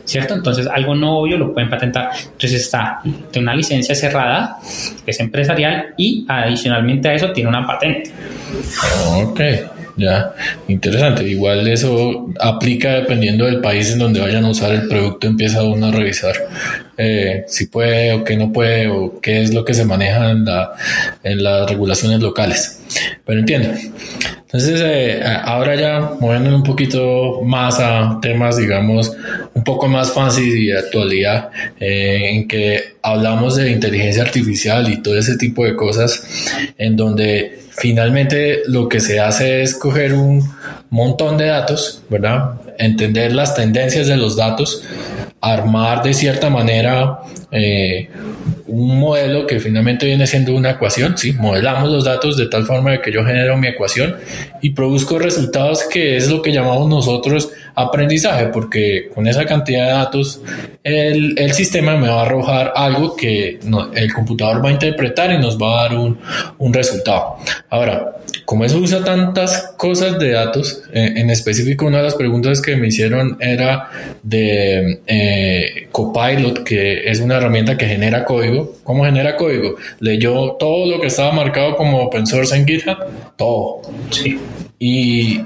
¿cierto? 0.04 0.34
Entonces 0.34 0.68
algo 0.68 0.94
no 0.94 1.18
obvio 1.18 1.36
lo 1.36 1.52
pueden 1.52 1.68
patentar. 1.68 2.10
Entonces 2.22 2.62
está 2.62 3.00
de 3.04 3.40
una 3.40 3.54
licencia 3.54 3.96
cerrada, 3.96 4.58
es 5.04 5.18
empresarial 5.18 5.94
y 5.96 6.24
adicionalmente 6.28 7.08
a 7.08 7.14
eso 7.14 7.32
tiene 7.32 7.48
una 7.48 7.66
patente. 7.66 8.12
Ok. 9.24 9.40
Ya, 9.96 10.34
interesante. 10.66 11.22
Igual 11.24 11.68
eso 11.68 12.28
aplica 12.40 12.94
dependiendo 12.94 13.44
del 13.44 13.60
país 13.60 13.92
en 13.92 14.00
donde 14.00 14.20
vayan 14.20 14.44
a 14.44 14.48
usar 14.48 14.72
el 14.72 14.88
producto, 14.88 15.26
empieza 15.26 15.62
uno 15.62 15.86
a 15.86 15.90
revisar 15.92 16.34
eh, 16.96 17.44
si 17.46 17.66
puede 17.66 18.12
o 18.12 18.24
qué 18.24 18.36
no 18.36 18.52
puede 18.52 18.88
o 18.88 19.20
qué 19.20 19.42
es 19.42 19.54
lo 19.54 19.64
que 19.64 19.74
se 19.74 19.84
maneja 19.84 20.30
en, 20.30 20.44
la, 20.44 20.72
en 21.22 21.42
las 21.42 21.68
regulaciones 21.68 22.20
locales. 22.20 22.80
Pero 23.24 23.38
entiendo. 23.40 23.70
Entonces, 24.54 24.82
eh, 24.84 25.20
ahora 25.42 25.74
ya 25.74 26.12
moviendo 26.20 26.54
un 26.54 26.62
poquito 26.62 27.40
más 27.42 27.80
a 27.80 28.20
temas, 28.22 28.56
digamos, 28.56 29.10
un 29.52 29.64
poco 29.64 29.88
más 29.88 30.12
fáciles 30.12 30.54
y 30.54 30.70
actualidad, 30.70 31.50
eh, 31.80 32.30
en 32.30 32.46
que 32.46 32.94
hablamos 33.02 33.56
de 33.56 33.72
inteligencia 33.72 34.22
artificial 34.22 34.88
y 34.88 35.02
todo 35.02 35.18
ese 35.18 35.36
tipo 35.36 35.64
de 35.64 35.74
cosas, 35.74 36.22
en 36.78 36.96
donde 36.96 37.62
finalmente 37.70 38.60
lo 38.68 38.88
que 38.88 39.00
se 39.00 39.18
hace 39.18 39.62
es 39.62 39.74
coger 39.74 40.14
un 40.14 40.48
montón 40.88 41.36
de 41.36 41.46
datos, 41.46 42.04
¿verdad? 42.08 42.52
Entender 42.78 43.32
las 43.32 43.56
tendencias 43.56 44.06
de 44.06 44.16
los 44.16 44.36
datos, 44.36 44.84
armar 45.52 46.02
de 46.02 46.14
cierta 46.14 46.48
manera 46.48 47.18
eh, 47.50 48.08
un 48.66 48.98
modelo 48.98 49.46
que 49.46 49.60
finalmente 49.60 50.06
viene 50.06 50.26
siendo 50.26 50.54
una 50.54 50.70
ecuación, 50.70 51.18
¿sí? 51.18 51.32
Modelamos 51.32 51.90
los 51.90 52.04
datos 52.04 52.36
de 52.36 52.46
tal 52.46 52.64
forma 52.64 53.00
que 53.00 53.12
yo 53.12 53.24
genero 53.24 53.56
mi 53.56 53.68
ecuación 53.68 54.16
y 54.62 54.70
produzco 54.70 55.18
resultados 55.18 55.84
que 55.84 56.16
es 56.16 56.30
lo 56.30 56.40
que 56.40 56.52
llamamos 56.52 56.88
nosotros 56.88 57.50
aprendizaje, 57.74 58.46
porque 58.46 59.10
con 59.14 59.26
esa 59.26 59.44
cantidad 59.44 59.86
de 59.86 59.92
datos 59.92 60.40
el, 60.82 61.38
el 61.38 61.52
sistema 61.52 61.96
me 61.96 62.08
va 62.08 62.20
a 62.20 62.22
arrojar 62.22 62.72
algo 62.76 63.16
que 63.16 63.58
el 63.94 64.12
computador 64.12 64.64
va 64.64 64.68
a 64.68 64.72
interpretar 64.72 65.32
y 65.32 65.38
nos 65.38 65.60
va 65.60 65.80
a 65.80 65.82
dar 65.88 65.98
un, 65.98 66.18
un 66.58 66.72
resultado. 66.72 67.36
Ahora, 67.70 68.16
como 68.44 68.64
eso 68.64 68.78
usa 68.78 69.02
tantas 69.02 69.74
cosas 69.78 70.18
de 70.18 70.32
datos, 70.32 70.82
eh, 70.92 71.14
en 71.16 71.30
específico 71.30 71.86
una 71.86 71.98
de 71.98 72.04
las 72.04 72.14
preguntas 72.14 72.60
que 72.60 72.76
me 72.76 72.88
hicieron 72.88 73.38
era 73.40 73.90
de 74.22 75.00
eh, 75.06 75.88
Copilot, 75.90 76.62
que 76.62 77.08
es 77.08 77.20
una 77.20 77.36
herramienta 77.36 77.78
que 77.78 77.86
genera 77.86 78.24
código. 78.24 78.76
¿Cómo 78.84 79.04
genera 79.04 79.36
código? 79.36 79.76
Leyó 80.00 80.52
todo 80.52 80.86
lo 80.86 81.00
que 81.00 81.06
estaba 81.06 81.32
marcado 81.32 81.76
como 81.76 82.02
open 82.02 82.26
source 82.26 82.54
en 82.54 82.66
GitHub, 82.66 82.98
todo. 83.36 83.80
Sí. 84.10 84.38
Y 84.78 85.40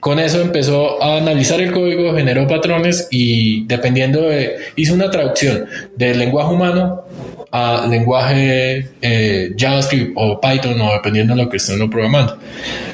con 0.00 0.18
eso 0.18 0.40
empezó 0.40 1.02
a 1.02 1.18
analizar 1.18 1.60
el 1.60 1.72
código, 1.72 2.14
generó 2.14 2.46
patrones 2.46 3.08
y 3.10 3.64
dependiendo 3.66 4.22
de, 4.22 4.56
hizo 4.76 4.94
una 4.94 5.10
traducción 5.10 5.66
del 5.96 6.18
lenguaje 6.18 6.52
humano 6.52 7.04
a 7.52 7.86
lenguaje 7.86 8.88
eh, 9.02 9.54
JavaScript 9.56 10.12
o 10.16 10.40
Python 10.40 10.80
o 10.80 10.92
dependiendo 10.92 11.34
de 11.34 11.44
lo 11.44 11.48
que 11.48 11.58
estén 11.58 11.88
programando. 11.90 12.38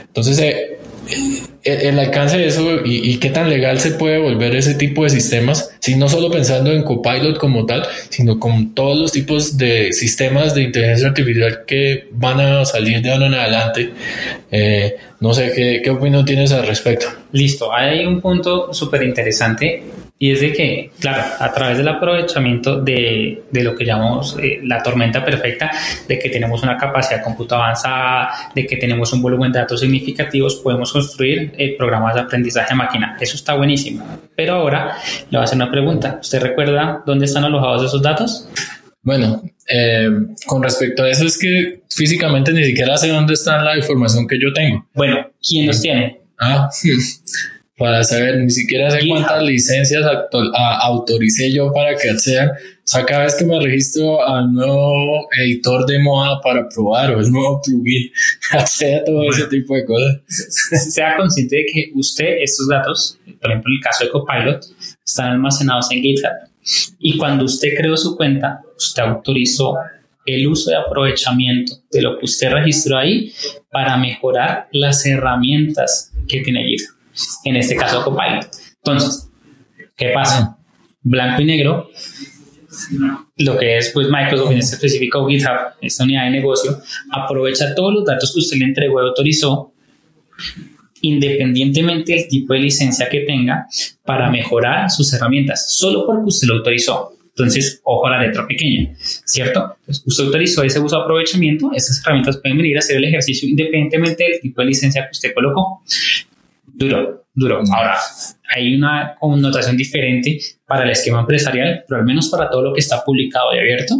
Entonces, 0.06 0.38
eh, 0.38 0.78
el, 1.64 1.98
alcance 1.98 2.38
de 2.38 2.46
eso 2.46 2.84
y, 2.84 3.16
qué 3.18 3.30
tan 3.30 3.48
legal 3.48 3.80
se 3.80 3.92
puede 3.92 4.18
volver 4.18 4.54
ese 4.56 4.74
tipo 4.74 5.04
de 5.04 5.10
sistemas, 5.10 5.70
si 5.80 5.96
no 5.96 6.08
solo 6.08 6.30
pensando 6.30 6.72
en 6.72 6.82
Copilot 6.82 7.38
como 7.38 7.66
tal, 7.66 7.86
sino 8.08 8.38
con 8.38 8.74
todos 8.74 8.98
los 8.98 9.12
tipos 9.12 9.56
de 9.56 9.92
sistemas 9.92 10.54
de 10.54 10.62
inteligencia 10.62 11.08
artificial 11.08 11.64
que 11.66 12.08
van 12.12 12.40
a 12.40 12.64
salir 12.64 13.02
de 13.02 13.12
ahora 13.12 13.26
en 13.26 13.34
adelante. 13.34 13.90
Eh, 14.50 14.96
no 15.20 15.34
sé 15.34 15.80
qué, 15.82 15.90
opinión 15.90 16.24
tienes 16.24 16.52
al 16.52 16.66
respecto. 16.66 17.06
Listo, 17.32 17.72
hay 17.72 18.06
un 18.06 18.20
punto 18.20 18.72
súper 18.72 19.02
interesante 19.02 19.82
y 20.20 20.32
es 20.32 20.40
de 20.40 20.52
que, 20.52 20.90
claro, 20.98 21.22
a 21.38 21.52
través 21.52 21.78
del 21.78 21.86
aprovechamiento 21.86 22.80
de, 22.80 23.44
de 23.50 23.62
lo 23.62 23.74
que 23.76 23.84
llamamos 23.84 24.36
eh, 24.40 24.60
la 24.64 24.82
tormenta 24.82 25.24
perfecta, 25.24 25.70
de 26.08 26.18
que 26.18 26.28
tenemos 26.28 26.62
una 26.62 26.76
capacidad 26.76 27.18
de 27.18 27.24
cómputo 27.24 27.54
avanzada, 27.54 28.30
de 28.52 28.66
que 28.66 28.76
tenemos 28.76 29.12
un 29.12 29.22
volumen 29.22 29.52
de 29.52 29.60
datos 29.60 29.80
significativos, 29.80 30.56
podemos 30.56 30.92
construir 30.92 31.52
eh, 31.56 31.76
programas 31.76 32.14
de 32.14 32.22
aprendizaje 32.22 32.74
máquina. 32.74 33.16
Eso 33.20 33.36
está 33.36 33.54
buenísimo. 33.54 34.04
Pero 34.34 34.54
ahora 34.54 34.96
le 35.30 35.38
voy 35.38 35.40
a 35.40 35.44
hacer 35.44 35.56
una 35.56 35.70
pregunta. 35.70 36.18
¿Usted 36.20 36.40
recuerda 36.40 37.02
dónde 37.06 37.26
están 37.26 37.44
alojados 37.44 37.84
esos 37.84 38.02
datos? 38.02 38.48
Bueno, 39.02 39.42
eh, 39.68 40.08
con 40.46 40.62
respecto 40.62 41.02
a 41.02 41.10
eso 41.10 41.24
es 41.24 41.38
que 41.38 41.82
físicamente 41.88 42.52
ni 42.52 42.64
siquiera 42.64 42.96
sé 42.96 43.08
dónde 43.08 43.34
está 43.34 43.62
la 43.62 43.76
información 43.76 44.26
que 44.26 44.38
yo 44.40 44.52
tengo. 44.52 44.86
Bueno, 44.94 45.30
¿quién 45.40 45.66
los 45.66 45.80
tiene? 45.80 46.20
Ah, 46.38 46.68
para 47.78 48.02
saber, 48.02 48.38
ni 48.38 48.50
siquiera 48.50 48.90
sé 48.90 49.06
cuántas 49.06 49.42
licencias 49.42 50.04
autoricé 50.82 51.52
yo 51.52 51.72
para 51.72 51.96
que 51.96 52.10
accedan. 52.10 52.50
O 52.50 52.90
sea, 52.90 53.04
cada 53.04 53.24
vez 53.24 53.34
que 53.34 53.44
me 53.44 53.60
registro 53.60 54.26
al 54.26 54.52
nuevo 54.52 55.28
editor 55.38 55.86
de 55.86 56.00
moda 56.00 56.40
para 56.40 56.68
probar 56.68 57.14
o 57.14 57.20
el 57.20 57.30
nuevo 57.30 57.62
plugin, 57.62 58.10
acceda 58.50 58.98
a 58.98 59.04
todo 59.04 59.30
ese 59.30 59.44
tipo 59.44 59.76
de 59.76 59.84
cosas. 59.84 60.20
Sea 60.92 61.16
consciente 61.16 61.56
de 61.56 61.66
que 61.66 61.90
usted, 61.94 62.38
estos 62.42 62.66
datos, 62.68 63.18
por 63.40 63.50
ejemplo, 63.50 63.70
en 63.70 63.76
el 63.76 63.82
caso 63.82 64.04
de 64.04 64.10
Copilot, 64.10 64.64
están 65.06 65.30
almacenados 65.32 65.90
en 65.92 66.02
GitHub. 66.02 66.48
Y 66.98 67.16
cuando 67.16 67.44
usted 67.44 67.70
creó 67.76 67.96
su 67.96 68.16
cuenta, 68.16 68.60
usted 68.76 69.02
autorizó 69.02 69.74
el 70.26 70.46
uso 70.46 70.70
de 70.70 70.76
aprovechamiento 70.76 71.72
de 71.90 72.02
lo 72.02 72.18
que 72.18 72.26
usted 72.26 72.50
registró 72.50 72.98
ahí 72.98 73.32
para 73.70 73.96
mejorar 73.96 74.68
las 74.72 75.04
herramientas 75.06 76.12
que 76.26 76.40
tiene 76.40 76.64
GitHub. 76.64 76.94
En 77.44 77.56
este 77.56 77.76
caso, 77.76 78.04
Copilot. 78.04 78.48
Entonces, 78.76 79.30
¿qué 79.96 80.10
pasa? 80.10 80.58
Blanco 81.00 81.42
y 81.42 81.44
negro, 81.46 81.90
lo 83.36 83.58
que 83.58 83.78
es 83.78 83.90
pues 83.94 84.08
Microsoft, 84.08 84.52
en 84.52 84.58
este 84.58 84.76
específico 84.76 85.26
GitHub, 85.26 85.74
esta 85.80 86.04
unidad 86.04 86.24
de 86.24 86.30
negocio, 86.30 86.78
aprovecha 87.10 87.74
todos 87.74 87.94
los 87.94 88.04
datos 88.04 88.32
que 88.32 88.40
usted 88.40 88.58
le 88.58 88.66
entregó 88.66 89.02
y 89.02 89.08
autorizó 89.08 89.72
independientemente 91.02 92.12
del 92.12 92.28
tipo 92.28 92.54
de 92.54 92.60
licencia 92.60 93.08
que 93.08 93.20
tenga, 93.20 93.66
para 94.04 94.30
mejorar 94.30 94.90
sus 94.90 95.12
herramientas, 95.12 95.74
solo 95.76 96.06
porque 96.06 96.24
usted 96.26 96.48
lo 96.48 96.54
autorizó. 96.54 97.12
Entonces, 97.38 97.80
ojo 97.84 98.06
a 98.06 98.10
la 98.10 98.26
letra 98.26 98.46
pequeña, 98.48 98.92
¿cierto? 98.98 99.76
Entonces, 99.80 100.02
usted 100.04 100.24
autorizó 100.24 100.62
ese 100.64 100.80
uso 100.80 100.96
de 100.96 101.02
aprovechamiento, 101.02 101.70
esas 101.72 102.00
herramientas 102.00 102.38
pueden 102.38 102.56
venir 102.56 102.76
a 102.76 102.80
hacer 102.80 102.96
el 102.96 103.04
ejercicio 103.04 103.48
independientemente 103.48 104.24
del 104.24 104.40
tipo 104.40 104.60
de 104.60 104.66
licencia 104.66 105.04
que 105.04 105.12
usted 105.12 105.32
colocó. 105.32 105.82
Duro, 106.66 107.26
duro. 107.32 107.62
Ahora, 107.72 107.96
hay 108.54 108.74
una 108.74 109.14
connotación 109.20 109.76
diferente 109.76 110.38
para 110.66 110.82
el 110.82 110.90
esquema 110.90 111.20
empresarial, 111.20 111.84
pero 111.86 112.00
al 112.00 112.06
menos 112.06 112.28
para 112.28 112.50
todo 112.50 112.62
lo 112.62 112.74
que 112.74 112.80
está 112.80 113.04
publicado 113.04 113.54
y 113.54 113.58
abierto, 113.58 113.94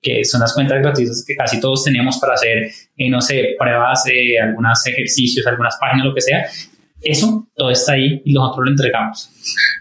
que 0.00 0.24
son 0.24 0.40
las 0.40 0.54
cuentas 0.54 0.78
gratuitas 0.80 1.24
que 1.26 1.36
casi 1.36 1.60
todos 1.60 1.84
tenemos 1.84 2.18
para 2.18 2.34
hacer, 2.34 2.70
eh, 2.96 3.10
no 3.10 3.20
sé, 3.20 3.54
pruebas, 3.58 4.04
eh, 4.06 4.38
algunos 4.38 4.86
ejercicios, 4.86 5.46
algunas 5.46 5.76
páginas, 5.80 6.06
lo 6.06 6.14
que 6.14 6.20
sea. 6.20 6.46
Eso 7.02 7.48
todo 7.54 7.70
está 7.70 7.92
ahí 7.92 8.20
y 8.24 8.32
nosotros 8.34 8.66
lo 8.66 8.70
entregamos. 8.72 9.30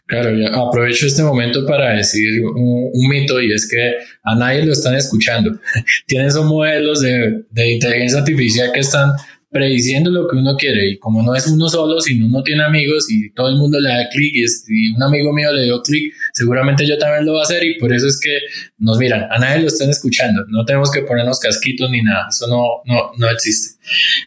Claro, 0.05 0.29
aprovecho 0.67 1.05
este 1.05 1.21
momento 1.21 1.65
para 1.65 1.95
decir 1.95 2.41
un, 2.45 3.09
mito 3.09 3.41
y 3.41 3.51
es 3.51 3.69
que 3.69 3.95
a 4.23 4.35
nadie 4.35 4.65
lo 4.65 4.71
están 4.71 4.95
escuchando. 4.95 5.51
Tienen 6.07 6.27
esos 6.27 6.45
modelos 6.45 7.01
de, 7.01 7.43
de 7.49 7.73
inteligencia 7.73 8.19
artificial 8.19 8.71
que 8.71 8.79
están 8.79 9.11
prediciendo 9.50 10.12
lo 10.12 10.27
que 10.27 10.38
uno 10.38 10.56
quiere. 10.56 10.91
Y 10.91 11.00
como 11.00 11.24
no 11.24 11.36
es 11.36 11.48
uno 11.48 11.68
solo, 11.68 12.00
sino 12.01 12.27
uno 12.27 12.44
tiene 12.44 12.63
amigos 12.63 13.08
y 13.10 13.32
todo 13.32 13.50
el 13.50 13.56
mundo 13.56 13.79
le 13.79 13.89
da 13.89 14.10
clic 14.10 14.36
y, 14.36 14.91
un 14.96 15.01
amigo 15.01 15.34
mío 15.34 15.51
le 15.51 15.63
dio 15.63 15.82
clic, 15.82 16.13
seguramente 16.34 16.86
yo 16.86 16.98
también 16.98 17.25
lo 17.25 17.34
voy 17.34 17.41
a 17.41 17.44
hacer. 17.44 17.63
Y 17.63 17.77
por 17.77 17.91
eso 17.94 18.08
es 18.08 18.20
que 18.20 18.39
nos 18.77 18.98
miran, 18.98 19.27
a 19.29 19.39
nadie 19.39 19.62
lo 19.62 19.68
están 19.68 19.89
escuchando, 19.89 20.46
no 20.48 20.63
tenemos 20.65 20.91
que 20.91 21.01
ponernos 21.01 21.39
casquitos 21.39 21.89
ni 21.89 22.01
nada, 22.01 22.27
eso 22.29 22.48
no, 22.48 22.82
no, 22.86 23.12
no 23.18 23.29
existe. 23.29 23.79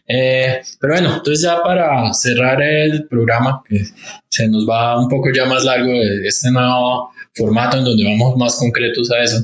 Eh, 0.07 0.61
pero 0.79 0.93
bueno, 0.93 1.15
entonces 1.17 1.41
ya 1.41 1.61
para 1.63 2.13
cerrar 2.13 2.61
el 2.61 3.07
programa, 3.07 3.61
que 3.67 3.83
se 4.29 4.47
nos 4.47 4.67
va 4.67 4.99
un 4.99 5.07
poco 5.07 5.29
ya 5.33 5.45
más 5.45 5.63
largo 5.63 5.91
este 6.25 6.51
nuevo 6.51 7.11
formato 7.33 7.77
en 7.77 7.85
donde 7.85 8.03
vamos 8.03 8.37
más 8.37 8.57
concretos 8.57 9.09
a 9.11 9.23
eso, 9.23 9.37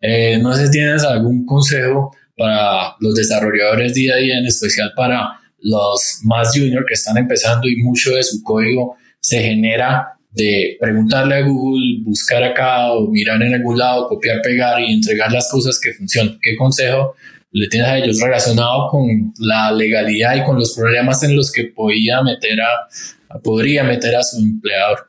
eh, 0.00 0.38
no 0.38 0.54
sé 0.54 0.66
si 0.66 0.72
tienes 0.72 1.02
algún 1.04 1.46
consejo 1.46 2.14
para 2.42 2.96
los 2.98 3.14
desarrolladores 3.14 3.94
día 3.94 4.14
a 4.14 4.16
día, 4.16 4.36
en 4.36 4.46
especial 4.46 4.92
para 4.96 5.38
los 5.60 6.18
más 6.24 6.50
junior 6.52 6.84
que 6.84 6.94
están 6.94 7.16
empezando 7.16 7.68
y 7.68 7.76
mucho 7.76 8.10
de 8.16 8.22
su 8.24 8.42
código 8.42 8.96
se 9.20 9.40
genera 9.40 10.08
de 10.32 10.76
preguntarle 10.80 11.36
a 11.36 11.42
Google, 11.42 12.00
buscar 12.02 12.42
acá 12.42 12.90
o 12.90 13.06
mirar 13.08 13.40
en 13.40 13.54
algún 13.54 13.78
lado, 13.78 14.08
copiar, 14.08 14.42
pegar 14.42 14.80
y 14.80 14.92
entregar 14.92 15.30
las 15.30 15.48
cosas 15.52 15.78
que 15.80 15.92
funcionan. 15.92 16.36
¿Qué 16.42 16.56
consejo 16.56 17.14
le 17.52 17.68
tienes 17.68 17.88
a 17.88 17.98
ellos 17.98 18.20
relacionado 18.20 18.88
con 18.88 19.32
la 19.38 19.70
legalidad 19.70 20.34
y 20.34 20.42
con 20.42 20.58
los 20.58 20.74
problemas 20.74 21.22
en 21.22 21.36
los 21.36 21.52
que 21.52 21.66
podía 21.66 22.22
meter 22.22 22.60
a, 22.60 23.38
podría 23.38 23.84
meter 23.84 24.16
a 24.16 24.22
su 24.24 24.38
empleador? 24.38 25.06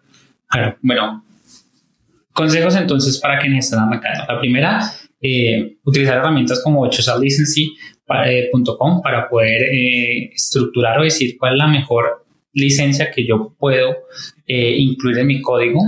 bueno, 0.84 1.26
consejos 2.32 2.76
entonces 2.76 3.18
para 3.18 3.40
quienes 3.40 3.66
están 3.66 3.92
acá. 3.92 4.28
La 4.28 4.40
primera, 4.40 4.94
eh, 5.26 5.78
utilizar 5.86 6.18
herramientas 6.18 6.62
como 6.62 6.86
hslicency.com 6.92 9.02
para 9.02 9.30
poder 9.30 9.62
eh, 9.74 10.32
estructurar 10.34 11.00
o 11.00 11.04
decir 11.04 11.38
cuál 11.38 11.54
es 11.54 11.60
la 11.60 11.68
mejor 11.68 12.26
licencia 12.52 13.10
que 13.10 13.26
yo 13.26 13.56
puedo 13.58 13.96
eh, 14.46 14.76
incluir 14.78 15.20
en 15.20 15.28
mi 15.28 15.42
código 15.42 15.80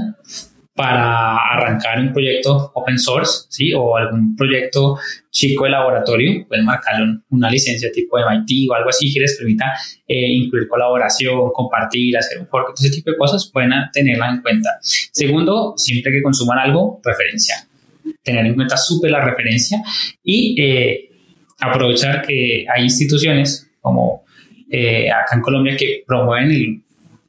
para 0.74 1.36
arrancar 1.36 2.00
un 2.00 2.14
proyecto 2.14 2.72
open 2.76 2.98
source, 2.98 3.48
¿sí? 3.50 3.74
O 3.74 3.98
algún 3.98 4.38
proyecto 4.38 4.98
chico 5.32 5.66
de 5.66 5.72
laboratorio, 5.72 6.48
pueden 6.48 6.64
marcarle 6.64 7.20
una 7.30 7.50
licencia 7.50 7.92
tipo 7.92 8.18
de 8.18 8.24
MIT 8.26 8.70
o 8.70 8.74
algo 8.74 8.90
así 8.90 9.14
que 9.14 9.20
les 9.20 9.38
permita 9.38 9.66
incluir 10.08 10.70
colaboración, 10.70 11.52
compartir, 11.54 12.18
hacer 12.18 12.40
un 12.40 12.48
fork, 12.48 12.74
ese 12.78 12.90
tipo 12.90 13.12
de 13.12 13.18
cosas, 13.18 13.52
pueden 13.54 13.74
tenerla 13.92 14.30
en 14.30 14.42
cuenta. 14.42 14.80
Segundo, 14.82 15.74
siempre 15.78 16.14
que 16.14 16.22
consuman 16.22 16.60
algo, 16.60 17.02
referencia 17.04 17.68
tener 18.24 18.46
en 18.46 18.56
cuenta 18.56 18.78
súper 18.78 19.12
la 19.12 19.24
referencia 19.24 19.82
y 20.24 20.62
eh, 20.62 21.10
aprovechar 21.60 22.22
que 22.26 22.66
hay 22.74 22.84
instituciones 22.84 23.70
como 23.82 24.24
eh, 24.70 25.10
acá 25.12 25.36
en 25.36 25.42
Colombia 25.42 25.78
que 25.78 26.04
promueven 26.06 26.52
el, 26.52 26.82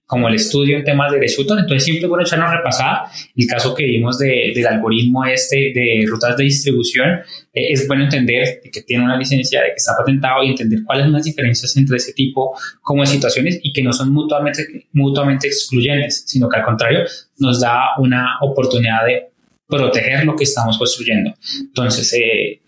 como 0.07 0.29
el 0.29 0.35
estudio 0.37 0.79
en 0.79 0.85
temas 0.85 1.11
de 1.11 1.19
derecho 1.19 1.43
entonces 1.43 1.85
siempre 1.85 2.07
bueno 2.07 2.25
echarnos 2.25 2.51
repasada. 2.51 3.11
El 3.35 3.47
caso 3.47 3.75
que 3.75 3.85
vimos 3.85 4.19
de, 4.19 4.53
del 4.55 4.67
algoritmo 4.67 5.25
este 5.25 5.73
de 5.75 6.05
rutas 6.09 6.37
de 6.37 6.45
distribución 6.45 7.21
eh, 7.53 7.73
es 7.73 7.87
bueno 7.89 8.05
entender 8.05 8.61
que 8.73 8.83
tiene 8.83 9.05
una 9.05 9.17
licencia, 9.17 9.61
de 9.61 9.69
que 9.69 9.75
está 9.77 9.97
patentado 9.97 10.43
y 10.45 10.51
entender 10.51 10.81
cuáles 10.85 11.05
son 11.05 11.13
las 11.13 11.25
diferencias 11.25 11.77
entre 11.77 11.97
ese 11.97 12.13
tipo 12.13 12.57
como 12.81 13.03
de 13.03 13.09
situaciones 13.09 13.59
y 13.63 13.73
que 13.73 13.83
no 13.83 13.93
son 13.93 14.13
mutuamente, 14.13 14.87
mutuamente 14.93 15.49
excluyentes, 15.49 16.25
sino 16.27 16.49
que 16.49 16.59
al 16.59 16.65
contrario 16.65 17.01
nos 17.39 17.61
da 17.61 17.97
una 17.99 18.39
oportunidad 18.41 19.05
de 19.05 19.36
proteger 19.69 20.25
lo 20.25 20.37
que 20.37 20.45
estamos 20.45 20.79
construyendo. 20.79 21.35
Entonces, 21.61 22.13
eh, 22.15 22.61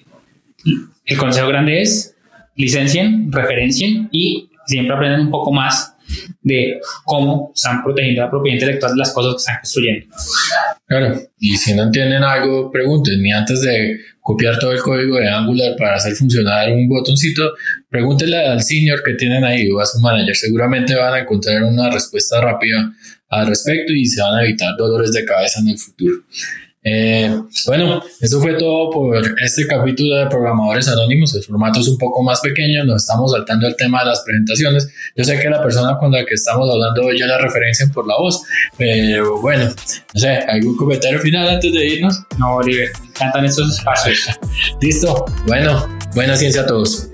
el 1.04 1.16
consejo 1.16 1.48
grande 1.48 1.80
es 1.82 2.14
licencien, 2.56 3.30
referencien 3.32 4.08
y 4.10 4.50
siempre 4.66 4.94
aprendan 4.94 5.22
un 5.22 5.30
poco 5.30 5.52
más 5.52 5.94
de 6.42 6.80
cómo 7.04 7.52
están 7.54 7.82
protegiendo 7.82 8.22
la 8.22 8.30
propiedad 8.30 8.54
intelectual 8.54 8.92
de 8.92 8.98
las 8.98 9.12
cosas 9.12 9.34
que 9.34 9.38
están 9.38 9.56
construyendo. 9.60 10.06
Claro, 10.86 11.20
y 11.38 11.56
si 11.56 11.74
no 11.74 11.84
entienden 11.84 12.24
algo, 12.24 12.70
pregunten. 12.70 13.22
Ni 13.22 13.32
antes 13.32 13.60
de 13.60 13.98
copiar 14.20 14.58
todo 14.58 14.72
el 14.72 14.80
código 14.80 15.18
de 15.18 15.28
Angular 15.28 15.76
para 15.76 15.96
hacer 15.96 16.14
funcionar 16.14 16.72
un 16.72 16.88
botoncito, 16.88 17.52
pregúntenle 17.88 18.38
al 18.38 18.62
senior 18.62 19.02
que 19.02 19.14
tienen 19.14 19.44
ahí 19.44 19.70
o 19.70 19.80
a 19.80 19.86
su 19.86 20.00
manager. 20.00 20.34
Seguramente 20.34 20.94
van 20.94 21.14
a 21.14 21.18
encontrar 21.20 21.62
una 21.62 21.90
respuesta 21.90 22.40
rápida 22.40 22.92
al 23.28 23.46
respecto 23.46 23.92
y 23.92 24.06
se 24.06 24.22
van 24.22 24.36
a 24.36 24.44
evitar 24.44 24.76
dolores 24.76 25.12
de 25.12 25.24
cabeza 25.24 25.60
en 25.60 25.68
el 25.68 25.78
futuro. 25.78 26.14
Eh, 26.90 27.30
bueno, 27.66 28.02
eso 28.20 28.40
fue 28.40 28.54
todo 28.54 28.90
por 28.90 29.22
este 29.42 29.66
capítulo 29.66 30.16
de 30.16 30.26
Programadores 30.26 30.88
Anónimos. 30.88 31.34
El 31.34 31.42
formato 31.42 31.80
es 31.80 31.88
un 31.88 31.98
poco 31.98 32.22
más 32.22 32.40
pequeño, 32.40 32.84
nos 32.84 33.02
estamos 33.02 33.32
saltando 33.32 33.66
el 33.66 33.76
tema 33.76 34.00
de 34.00 34.06
las 34.06 34.22
presentaciones. 34.22 34.88
Yo 35.14 35.24
sé 35.24 35.38
que 35.38 35.50
la 35.50 35.62
persona 35.62 35.98
con 35.98 36.12
la 36.12 36.24
que 36.24 36.34
estamos 36.34 36.68
hablando 36.70 37.12
ya 37.12 37.26
la 37.26 37.38
referencia 37.38 37.86
por 37.92 38.06
la 38.06 38.16
voz, 38.16 38.42
pero 38.78 39.40
bueno, 39.42 39.66
no 39.66 40.20
sé, 40.20 40.28
¿algún 40.48 40.76
comentario 40.76 41.20
final 41.20 41.48
antes 41.48 41.72
de 41.72 41.86
irnos? 41.86 42.22
No, 42.38 42.56
Oliver, 42.56 42.88
me 43.00 43.08
encantan 43.08 43.44
estos 43.44 43.76
espacios. 43.76 44.28
Listo, 44.80 45.26
bueno, 45.46 45.86
buena 46.14 46.36
ciencia 46.36 46.62
a 46.62 46.66
todos. 46.66 47.10